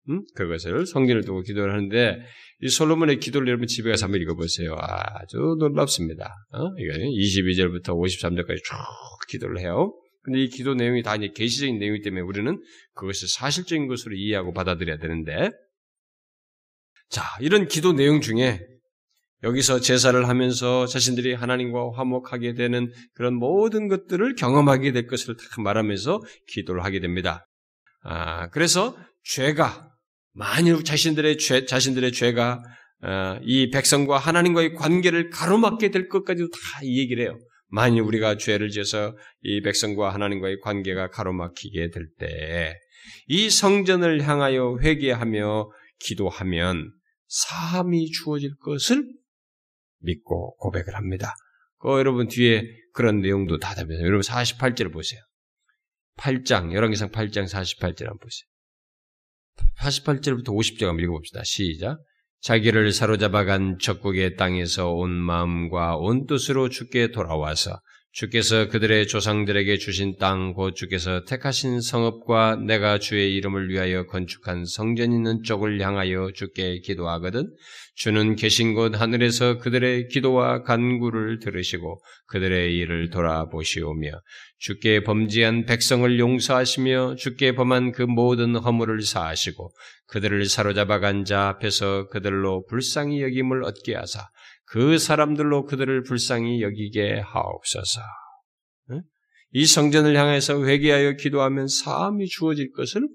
[0.09, 0.24] 음?
[0.36, 2.20] 그것을 성전을 두고 기도를 하는데
[2.61, 4.76] 이 솔로몬의 기도를 여러분 집에 가서 한번 읽어보세요.
[4.78, 6.34] 아주 놀랍습니다.
[6.51, 6.59] 어?
[6.80, 8.76] 이거 22절부터 53절까지 쭉
[9.30, 9.93] 기도를 해요.
[10.22, 12.59] 근데 이 기도 내용이 다 이제 계시적인 내용이기 때문에 우리는
[12.93, 15.51] 그것을 사실적인 것으로 이해하고 받아들여야 되는데
[17.09, 18.59] 자 이런 기도 내용 중에
[19.43, 26.21] 여기서 제사를 하면서 자신들이 하나님과 화목하게 되는 그런 모든 것들을 경험하게 될 것을 딱 말하면서
[26.47, 27.45] 기도를 하게 됩니다.
[28.01, 29.91] 아, 그래서 죄가
[30.33, 32.61] 만일 자신들의 죄, 자신들의 죄가
[33.03, 37.38] 어, 이 백성과 하나님과의 관계를 가로막게 될 것까지도 다 이 얘기를 해요.
[37.67, 42.73] 만일 우리가 죄를 지어서 이 백성과 하나님과의 관계가 가로막히게 될 때,
[43.27, 45.69] 이 성전을 향하여 회개하며
[45.99, 46.91] 기도하면
[47.27, 49.03] 사함이 주어질 것을
[50.06, 51.34] 믿고 고백을 합니다.
[51.80, 54.01] 그 여러분 뒤에 그런 내용도 다 답니다.
[54.01, 55.22] 여러분 48절 보세요.
[56.18, 58.47] 8장, 열왕기상 8장 48절 한번 보세요.
[59.80, 61.41] 48절부터 50절 한번 읽어봅시다.
[61.43, 61.99] 시작.
[62.41, 67.80] 자기를 사로잡아간 적국의 땅에서 온 마음과 온 뜻으로 주께 돌아와서
[68.16, 75.11] 주께서 그들의 조상들에게 주신 땅, 곧 주께서 택하신 성읍과 내가 주의 이름을 위하여 건축한 성전
[75.11, 77.53] 있는 쪽을 향하여 주께 기도하거든,
[77.93, 84.11] 주는 계신 곳 하늘에서 그들의 기도와 간구를 들으시고 그들의 일을 돌아보시오며,
[84.59, 89.72] 주께 범죄한 백성을 용서하시며 주께 범한 그 모든 허물을 사하시고
[90.07, 94.30] 그들을 사로잡아간 자 앞에서 그들로 불쌍히 여김을 얻게 하사
[94.66, 98.01] 그 사람들로 그들을 불쌍히 여기게 하옵소서.
[99.51, 103.07] 이 성전을 향해서 회개하여 기도하면 사함이 주어질 것을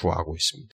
[0.00, 0.74] 구하고 있습니다.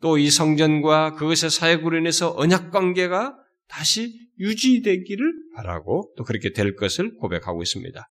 [0.00, 3.36] 또 이 성전과 그것의 사역으로 인해서 언약 관계가
[3.68, 8.08] 다시 유지되기를 바라고 또 그렇게 될 것을 고백하고 있습니다.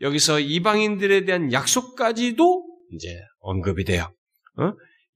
[0.00, 4.12] 여기서 이방인들에 대한 약속까지도 이제 언급이 돼요.
[4.58, 4.72] 어?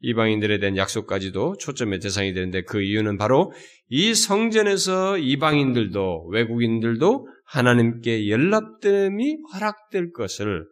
[0.06, 3.52] 이방인들에 대한 약속까지도 초점의 대상이 되는데 그 이유는 바로
[3.88, 10.64] 이 성전에서 이방인들도 외국인들도 하나님께 연락됨이 허락될 것을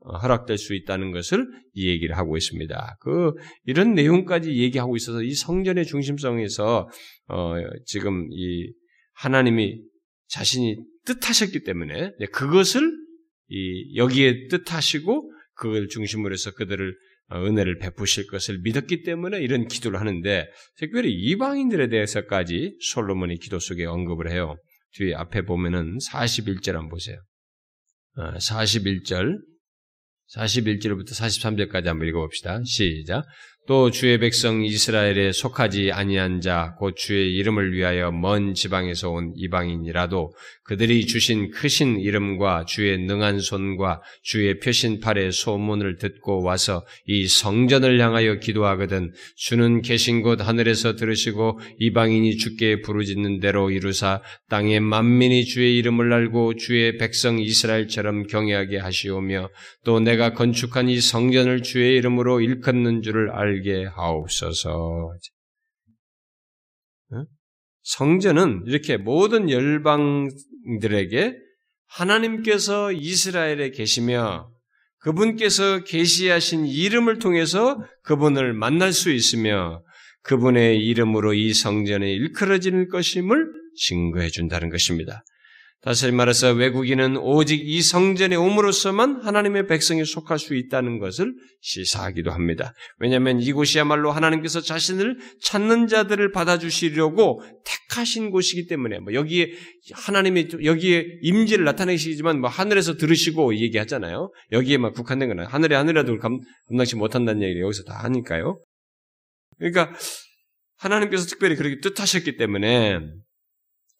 [0.00, 2.96] 어, 허락될 수 있다는 것을 이 얘기를 하고 있습니다.
[3.00, 3.32] 그
[3.64, 6.88] 이런 내용까지 얘기하고 있어서 이 성전의 중심성에서
[7.28, 8.72] 어, 지금 이
[9.14, 9.82] 하나님이
[10.26, 12.90] 자신이 뜻하셨기 때문에 그것을
[13.50, 16.94] 이 여기에 뜻하시고 그걸 중심으로 해서 그들을 어,
[17.32, 24.30] 은혜를 베푸실 것을 믿었기 때문에 이런 기도를 하는데 특별히 이방인들에 대해서까지 솔로몬이 기도 속에 언급을
[24.30, 24.56] 해요.
[24.94, 27.20] 뒤에 앞에 보면은 41절 한번 보세요.
[28.16, 29.38] 41절, 어,
[30.36, 32.60] 41절부터 43절까지 한번 읽어봅시다.
[32.64, 33.24] 시작.
[33.70, 40.32] 또 주의 백성 이스라엘에 속하지 아니한 자, 곧 주의 이름을 위하여 먼 지방에서 온 이방인이라도
[40.64, 48.00] 그들이 주신 크신 이름과 주의 능한 손과 주의 표신 팔의 소문을 듣고 와서 이 성전을
[48.00, 55.76] 향하여 기도하거든 주는 계신 곳 하늘에서 들으시고 이방인이 주께 부르짖는 대로 이루사 땅의 만민이 주의
[55.78, 59.48] 이름을 알고 주의 백성 이스라엘처럼 경외하게 하시오며
[59.84, 65.14] 또 내가 건축한 이 성전을 주의 이름으로 일컫는 줄을 알게 하옵소서.
[67.82, 71.36] 성전은 이렇게 모든 열방들에게
[71.86, 74.50] 하나님께서 이스라엘에 계시며
[74.98, 79.82] 그분께서 계시하신 이름을 통해서 그분을 만날 수 있으며
[80.22, 85.24] 그분의 이름으로 이 성전에 일컬어지는 것임을 증거해 준다는 것입니다.
[85.82, 92.74] 다시 말해서 외국인은 오직 이 성전에 옴으로써만 하나님의 백성에 속할 수 있다는 것을 시사하기도 합니다.
[92.98, 99.52] 왜냐하면 이곳이야말로 하나님께서 자신을 찾는 자들을 받아주시려고 택하신 곳이기 때문에 뭐 여기에
[99.92, 104.30] 하나님이 여기에 임재를 나타내시지만 뭐 하늘에서 들으시고 얘기하잖아요.
[104.52, 108.60] 여기에만 국한된 거는 하늘에 하늘이라도 감당치 못한다는 얘기를 여기서 다 하니까요.
[109.56, 109.94] 그러니까
[110.76, 112.98] 하나님께서 특별히 그렇게 뜻하셨기 때문에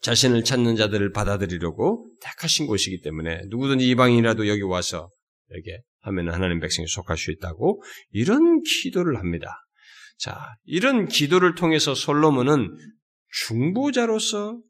[0.01, 5.11] 자신을 찾는 자들을 받아들이려고 택하신 곳이기 때문에 누구든지 이방인이라도 여기 와서
[5.51, 9.49] 이렇게 하면 하나님 백성이 속할 수 있다고 이런 기도를 합니다.
[10.17, 12.77] 자, 이런 기도를 통해서 솔로몬은
[13.29, 14.61] 중보자로서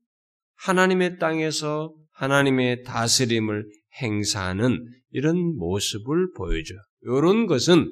[0.57, 3.65] 하나님의 땅에서 하나님의 다스림을
[4.01, 6.79] 행사하는 이런 모습을 보여줘요.
[7.03, 7.89] 이런 것은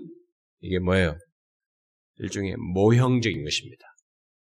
[0.60, 1.16] 이게 뭐예요?
[2.18, 3.84] 일종의 모형적인 것입니다.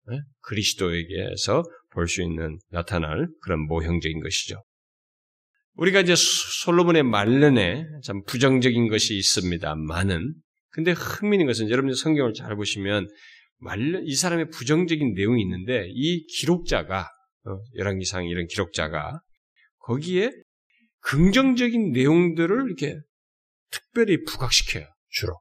[0.08, 0.20] 네?
[0.42, 1.64] 그리스도에게서
[1.96, 4.62] 볼 수 있는 나타날 그런 모형적인 것이죠.
[5.76, 9.76] 우리가 이제 솔로몬의 말년에 참 부정적인 것이 있습니다.
[9.76, 10.36] 많은.
[10.70, 13.08] 근데 흥미있는 것은 여러분 성경을 잘 보시면
[13.58, 17.10] 말년 이 사람의 부정적인 내용이 있는데 이 기록자가
[17.46, 19.20] 어, 열왕기상 이런 기록자가
[19.80, 20.32] 거기에
[21.02, 23.00] 긍정적인 내용들을 이렇게
[23.72, 24.86] 특별히 부각시켜요.
[25.10, 25.34] 주로.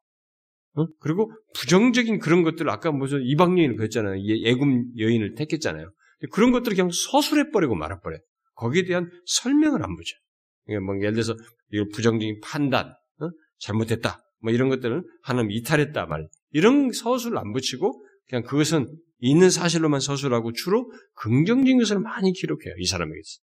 [0.77, 0.87] 어?
[1.01, 4.21] 그리고 부정적인 그런 것들을 아까 무슨 이방 여인을 그랬잖아요.
[4.43, 5.91] 예금 여인을 택했잖아요.
[6.31, 8.21] 그런 것들을 그냥 서술해버리고 말아버려요.
[8.55, 10.17] 거기에 대한 설명을 안 보죠.
[10.85, 11.35] 뭐 예를 들어서
[11.71, 12.89] 이걸 부정적인 판단,
[13.21, 13.29] 어?
[13.59, 20.01] 잘못했다, 뭐 이런 것들을 하나님 이탈했다 말 이런 서술을 안 붙이고 그냥 그것은 있는 사실로만
[20.01, 23.41] 서술하고 주로 긍정적인 것을 많이 기록해요 이 사람에게서.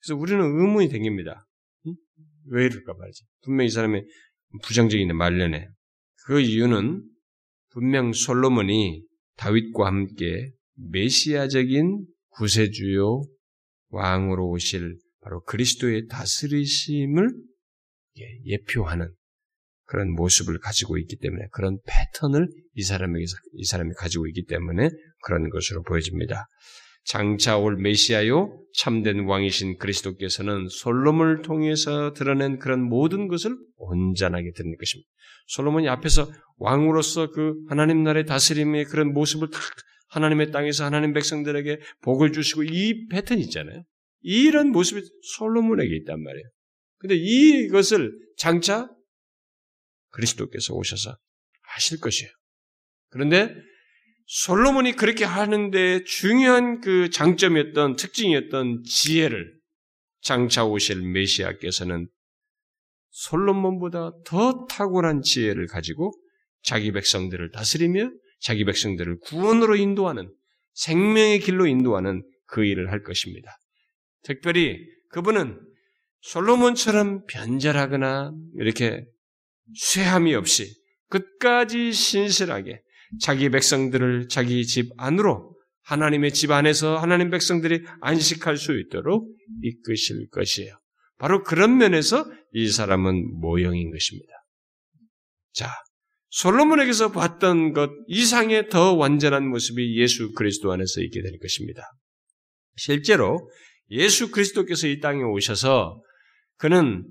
[0.00, 1.46] 그래서 우리는 의문이 생깁니다.
[1.86, 1.94] 응?
[2.46, 3.24] 왜 이럴까 말이지.
[3.42, 4.04] 분명 이 사람의
[4.62, 5.68] 부정적인 말년에
[6.26, 7.02] 그 이유는
[7.70, 9.02] 분명 솔로몬이
[9.36, 10.52] 다윗과 함께
[10.90, 13.22] 메시아적인 구세주요
[13.90, 17.30] 왕으로 오실 바로 그리스도의 다스리심을
[18.44, 19.12] 예표하는
[19.84, 24.90] 그런 모습을 가지고 있기 때문에 그런 패턴을 이 사람에게서 이 사람이 가지고 있기 때문에
[25.24, 26.46] 그런 것으로 보여집니다.
[27.04, 35.08] 장차 올 메시아요 참된 왕이신 그리스도께서는 솔로몬을 통해서 드러낸 그런 모든 것을 온전하게 드러낼 것입니다.
[35.46, 39.62] 솔로몬이 앞에서 왕으로서 그 하나님 나라의 다스림의 그런 모습을 딱
[40.08, 43.84] 하나님의 땅에서 하나님 백성들에게 복을 주시고 이 패턴 있잖아요.
[44.20, 45.02] 이런 모습이
[45.36, 46.44] 솔로몬에게 있단 말이에요.
[46.98, 48.88] 근데 이것을 장차
[50.10, 51.16] 그리스도께서 오셔서
[51.62, 52.30] 하실 것이에요.
[53.10, 53.54] 그런데
[54.26, 59.58] 솔로몬이 그렇게 하는데 중요한 그 장점이었던 특징이었던 지혜를
[60.20, 62.08] 장차 오실 메시아께서는
[63.10, 66.12] 솔로몬보다 더 탁월한 지혜를 가지고
[66.62, 68.10] 자기 백성들을 다스리며
[68.40, 70.32] 자기 백성들을 구원으로 인도하는
[70.74, 73.50] 생명의 길로 인도하는 그 일을 할 것입니다.
[74.22, 74.78] 특별히
[75.10, 75.60] 그분은
[76.20, 79.04] 솔로몬처럼 변절하거나 이렇게
[79.74, 80.72] 쇠함이 없이
[81.08, 82.82] 끝까지 신실하게
[83.20, 90.78] 자기 백성들을 자기 집 안으로 하나님의 집 안에서 하나님 백성들이 안식할 수 있도록 이끄실 것이에요.
[91.18, 94.32] 바로 그런 면에서 이 사람은 모형인 것입니다.
[95.52, 95.70] 자,
[96.30, 101.82] 솔로몬에게서 봤던 것 이상의 더 완전한 모습이 예수 그리스도 안에서 있게 될 것입니다.
[102.76, 103.50] 실제로
[103.90, 106.02] 예수 그리스도께서 이 땅에 오셔서
[106.56, 107.06] 그는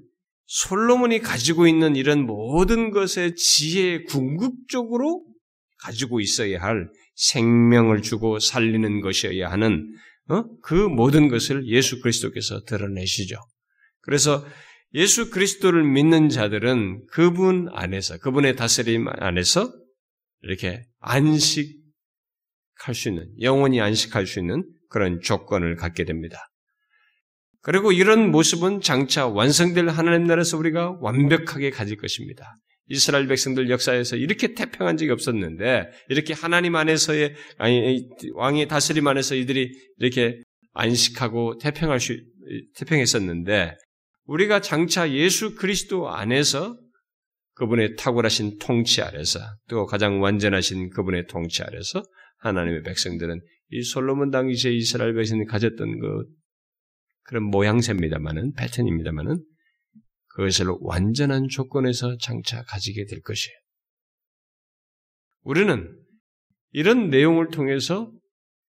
[0.46, 5.26] 솔로몬이 가지고 있는 이런 모든 것의 지혜의 궁극적으로
[5.80, 9.94] 가지고 있어야 할 생명을 주고 살리는 것이어야 하는
[10.30, 10.44] 어?
[10.62, 13.38] 그 모든 것을 예수 그리스도께서 드러내시죠.
[14.02, 14.46] 그래서
[14.98, 19.72] 예수 그리스도를 믿는 자들은 그분 안에서, 그분의 다스림 안에서
[20.42, 21.66] 이렇게 안식할
[22.96, 26.50] 수 있는, 영원히 안식할 수 있는 그런 조건을 갖게 됩니다.
[27.62, 32.56] 그리고 이런 모습은 장차 완성될 하나님 나라에서 우리가 완벽하게 가질 것입니다.
[32.88, 39.70] 이스라엘 백성들 역사에서 이렇게 태평한 적이 없었는데 이렇게 하나님 안에서의 아니 왕의 다스림 안에서 이들이
[39.98, 40.42] 이렇게
[40.74, 42.18] 안식하고 태평할 수
[42.78, 43.76] 태평했었는데
[44.28, 46.78] 우리가 장차 예수 그리스도 안에서
[47.54, 52.04] 그분의 탁월하신 통치 아래서 또 가장 완전하신 그분의 통치 아래서
[52.40, 56.26] 하나님의 백성들은 이 솔로몬 당시에 이스라엘 백성이 가졌던 그
[57.24, 59.44] 그런 모양새입니다만은 패턴입니다만은
[60.28, 63.58] 그것을 완전한 조건에서 장차 가지게 될 것이에요.
[65.42, 66.00] 우리는
[66.72, 68.12] 이런 내용을 통해서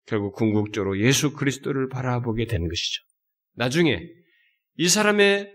[0.07, 3.03] 결국 궁극적으로 예수 그리스도를 바라보게 되는 것이죠.
[3.55, 3.99] 나중에
[4.77, 5.53] 이 사람의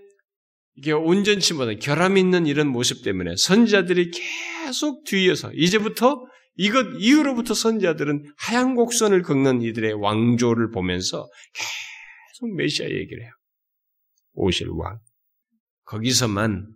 [0.75, 8.75] 이게 온전치보다 결함 있는 이런 모습 때문에 선자들이 계속 뒤이어서 이제부터 이것 이후로부터 선자들은 하얀
[8.75, 13.31] 곡선을 걷는 이들의 왕조를 보면서 계속 메시아 얘기를 해요.
[14.33, 14.99] 오실 왕.
[15.83, 16.67] 거기서만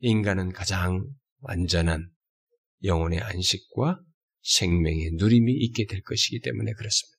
[0.00, 1.04] 인간은 가장
[1.40, 2.08] 완전한
[2.82, 4.00] 영혼의 안식과
[4.42, 7.18] 생명의 누림이 있게 될 것이기 때문에 그렇습니다.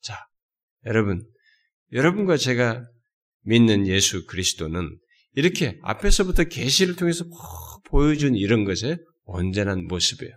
[0.00, 0.26] 자,
[0.86, 1.22] 여러분,
[1.92, 2.84] 여러분과 제가
[3.44, 4.96] 믿는 예수 그리스도는
[5.34, 7.24] 이렇게 앞에서부터 계시를 통해서
[7.86, 10.32] 보여준 이런 것의 온전한 모습이에요.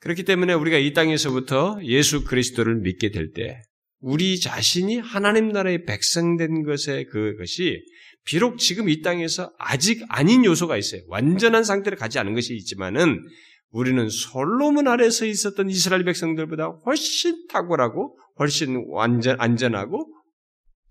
[0.00, 3.62] 그렇기 때문에 우리가 이 땅에서부터 예수 그리스도를 믿게 될 때
[4.00, 7.84] 우리 자신이 하나님 나라의 백성된 것의 그것이
[8.24, 11.02] 비록 지금 이 땅에서 아직 아닌 요소가 있어요.
[11.08, 13.22] 완전한 상태를 가지 않은 것이 있지만은
[13.70, 20.12] 우리는 솔로몬 아래서 있었던 이스라엘 백성들보다 훨씬 탁월하고 훨씬 완전 안전하고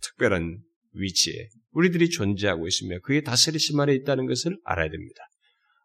[0.02, 0.60] 특별한
[1.00, 5.24] 위치에 우리들이 존재하고 있으며 그게 다스리심 아래 있다는 것을 알아야 됩니다.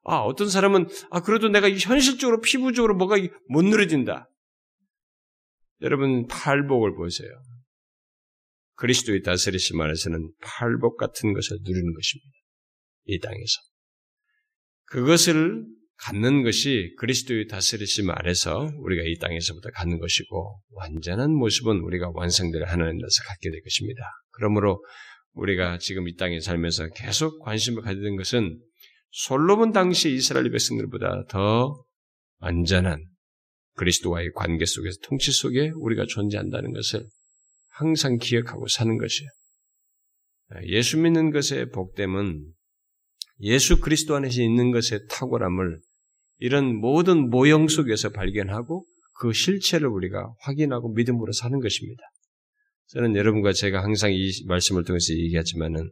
[0.05, 3.17] 아, 어떤 사람은, 아, 그래도 내가 현실적으로, 피부적으로 뭐가
[3.49, 4.29] 못 누려진다.
[5.81, 7.31] 여러분, 팔복을 보세요.
[8.77, 12.31] 그리스도의 다스리심 안에서는 팔복 같은 것을 누리는 것입니다.
[13.07, 13.61] 이 땅에서.
[14.87, 15.65] 그것을
[16.05, 22.99] 갖는 것이 그리스도의 다스리심 아래서 우리가 이 땅에서부터 갖는 것이고 완전한 모습은 우리가 완성될 하나님
[22.99, 24.03] 나라에서 갖게 될 것입니다.
[24.33, 24.85] 그러므로
[25.33, 28.61] 우리가 지금 이 땅에 살면서 계속 관심을 가지는 것은
[29.13, 31.83] 솔로몬 당시 이스라엘 백성들보다 더
[32.39, 33.03] 안전한
[33.77, 37.09] 그리스도와의 관계 속에서 통치 속에 우리가 존재한다는 것을
[37.69, 39.31] 항상 기억하고 사는 것이에요.
[40.67, 42.45] 예수 믿는 것의 복됨은
[43.41, 45.81] 예수 그리스도 안에서 있는 것의 탁월함을
[46.45, 52.03] 이런 모든 모형 속에서 발견하고 그 실체를 우리가 확인하고 믿음으로 사는 것입니다.
[52.89, 55.91] 저는 여러분과 제가 항상 이 말씀을 통해서 얘기하지만은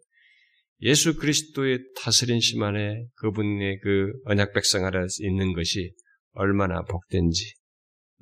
[0.82, 5.94] 예수 그리스도의 다스림심 안에 그분의 그 언약 백성 아래 있는 것이
[6.32, 7.55] 얼마나 복된지,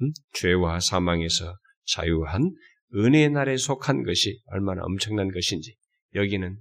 [0.00, 0.12] 음?
[0.34, 2.54] 죄와 사망에서 자유한
[2.94, 5.74] 은혜의 날에 속한 것이 얼마나 엄청난 것인지,
[6.14, 6.58] 여기는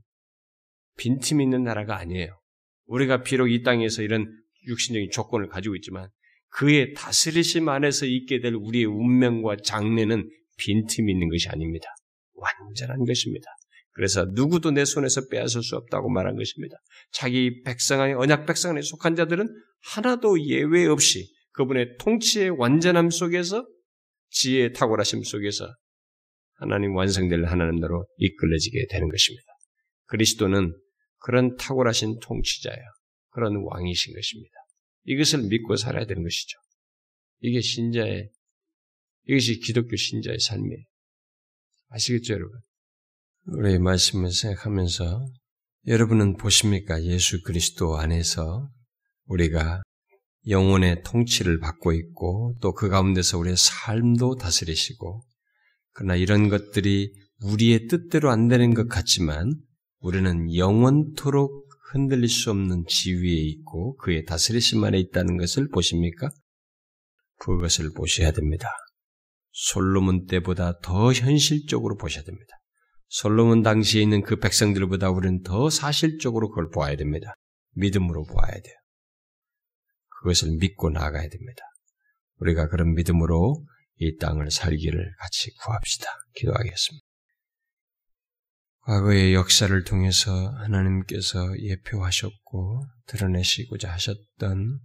[0.97, 2.39] 빈틈 있는 나라가 아니에요.
[2.87, 4.25] 우리가 비록 이 땅에서 이런
[4.67, 6.09] 육신적인 조건을 가지고 있지만
[6.49, 11.87] 그의 다스리심 안에서 있게 될 우리의 운명과 장래는 빈틈이 있는 것이 아닙니다.
[12.33, 13.45] 완전한 것입니다.
[13.91, 16.77] 그래서 누구도 내 손에서 빼앗을 수 없다고 말한 것입니다.
[17.11, 19.47] 자기 백성 안에 언약 백성 안에 속한 자들은
[19.81, 23.67] 하나도 예외 없이 그분의 통치의 완전함 속에서
[24.29, 25.67] 지혜의 탁월하심 속에서
[26.53, 29.45] 하나님 완성될 하나님 나로 이끌려지게 되는 것입니다.
[30.05, 30.73] 그리스도는
[31.19, 32.85] 그런 탁월하신 통치자예요.
[33.29, 34.51] 그런 왕이신 것입니다.
[35.05, 36.57] 이것을 믿고 살아야 되는 것이죠.
[37.41, 38.29] 이게 신자의,
[39.27, 40.83] 이것이 기독교 신자의 삶이에요.
[41.89, 42.59] 아시겠죠, 여러분?
[43.47, 45.25] 우리 말씀을 생각하면서
[45.87, 47.03] 여러분은 보십니까?
[47.03, 48.69] 예수 그리스도 안에서
[49.25, 49.81] 우리가
[50.47, 55.21] 영혼의 통치를 받고 있고 또 그 가운데서 우리의 삶도 다스리시고
[55.93, 57.11] 그러나 이런 것들이
[57.43, 59.53] 우리의 뜻대로 안 되는 것 같지만
[59.99, 66.29] 우리는 영원토록 흔들릴 수 없는 지위에 있고 그의 다스리심 안에 있다는 것을 보십니까?
[67.39, 68.69] 그것을 보셔야 됩니다.
[69.51, 72.55] 솔로몬 때보다 더 현실적으로 보셔야 됩니다.
[73.07, 77.33] 솔로몬 당시에 있는 그 백성들보다 우리는 더 사실적으로 그걸 보아야 됩니다.
[77.71, 78.75] 믿음으로 보아야 돼요.
[80.21, 81.63] 그것을 믿고 나가야 됩니다.
[82.37, 83.65] 우리가 그런 믿음으로
[83.97, 86.07] 이 땅을 살기를 같이 구합시다.
[86.35, 87.08] 기도하겠습니다.
[88.89, 94.79] 과거의 역사를 통해서 하나님께서 예표하셨고 드러내시고자 하셨던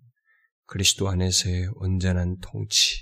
[0.67, 2.99] 그리스도 안에서의 온전한 통치,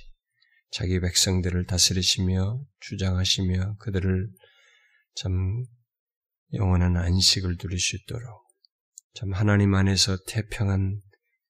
[0.70, 4.28] 자기 백성들을 다스리시며 주장하시며 그들을
[5.16, 5.64] 참
[6.54, 8.46] 영원한 안식을 누릴 수 있도록
[9.14, 11.00] 참 하나님 안에서 태평한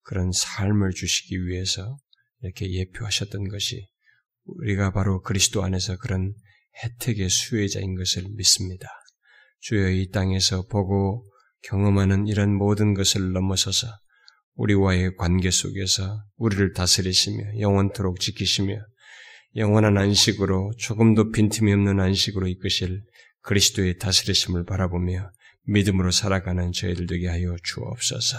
[0.00, 1.98] 그런 삶을 주시기 위해서
[2.40, 3.86] 이렇게 예표하셨던 것이
[4.44, 6.32] 우리가 바로 그리스도 안에서 그런
[6.82, 8.88] 혜택의 수혜자인 것을 믿습니다.
[9.62, 11.24] 주여 이 땅에서 보고
[11.62, 13.86] 경험하는 이런 모든 것을 넘어서서
[14.56, 18.74] 우리와의 관계 속에서 우리를 다스리시며 영원토록 지키시며
[19.54, 23.02] 영원한 안식으로 조금도 빈틈이 없는 안식으로 이끄실
[23.42, 25.30] 그리스도의 다스리심을 바라보며
[25.68, 28.38] 믿음으로 살아가는 저희들 되게 하여 주옵소서.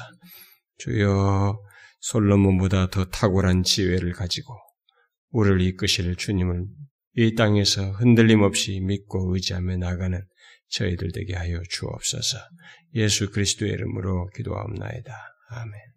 [0.80, 1.58] 주여
[2.02, 4.58] 솔로몬보다 더 탁월한 지혜를 가지고
[5.30, 6.66] 우리를 이끄실 주님을
[7.16, 10.20] 이 땅에서 흔들림 없이 믿고 의지하며 나가는
[10.74, 12.38] 저희들 되게 하여 주옵소서.
[12.96, 15.14] 예수 그리스도의 이름으로 기도하옵나이다.
[15.50, 15.93] 아멘.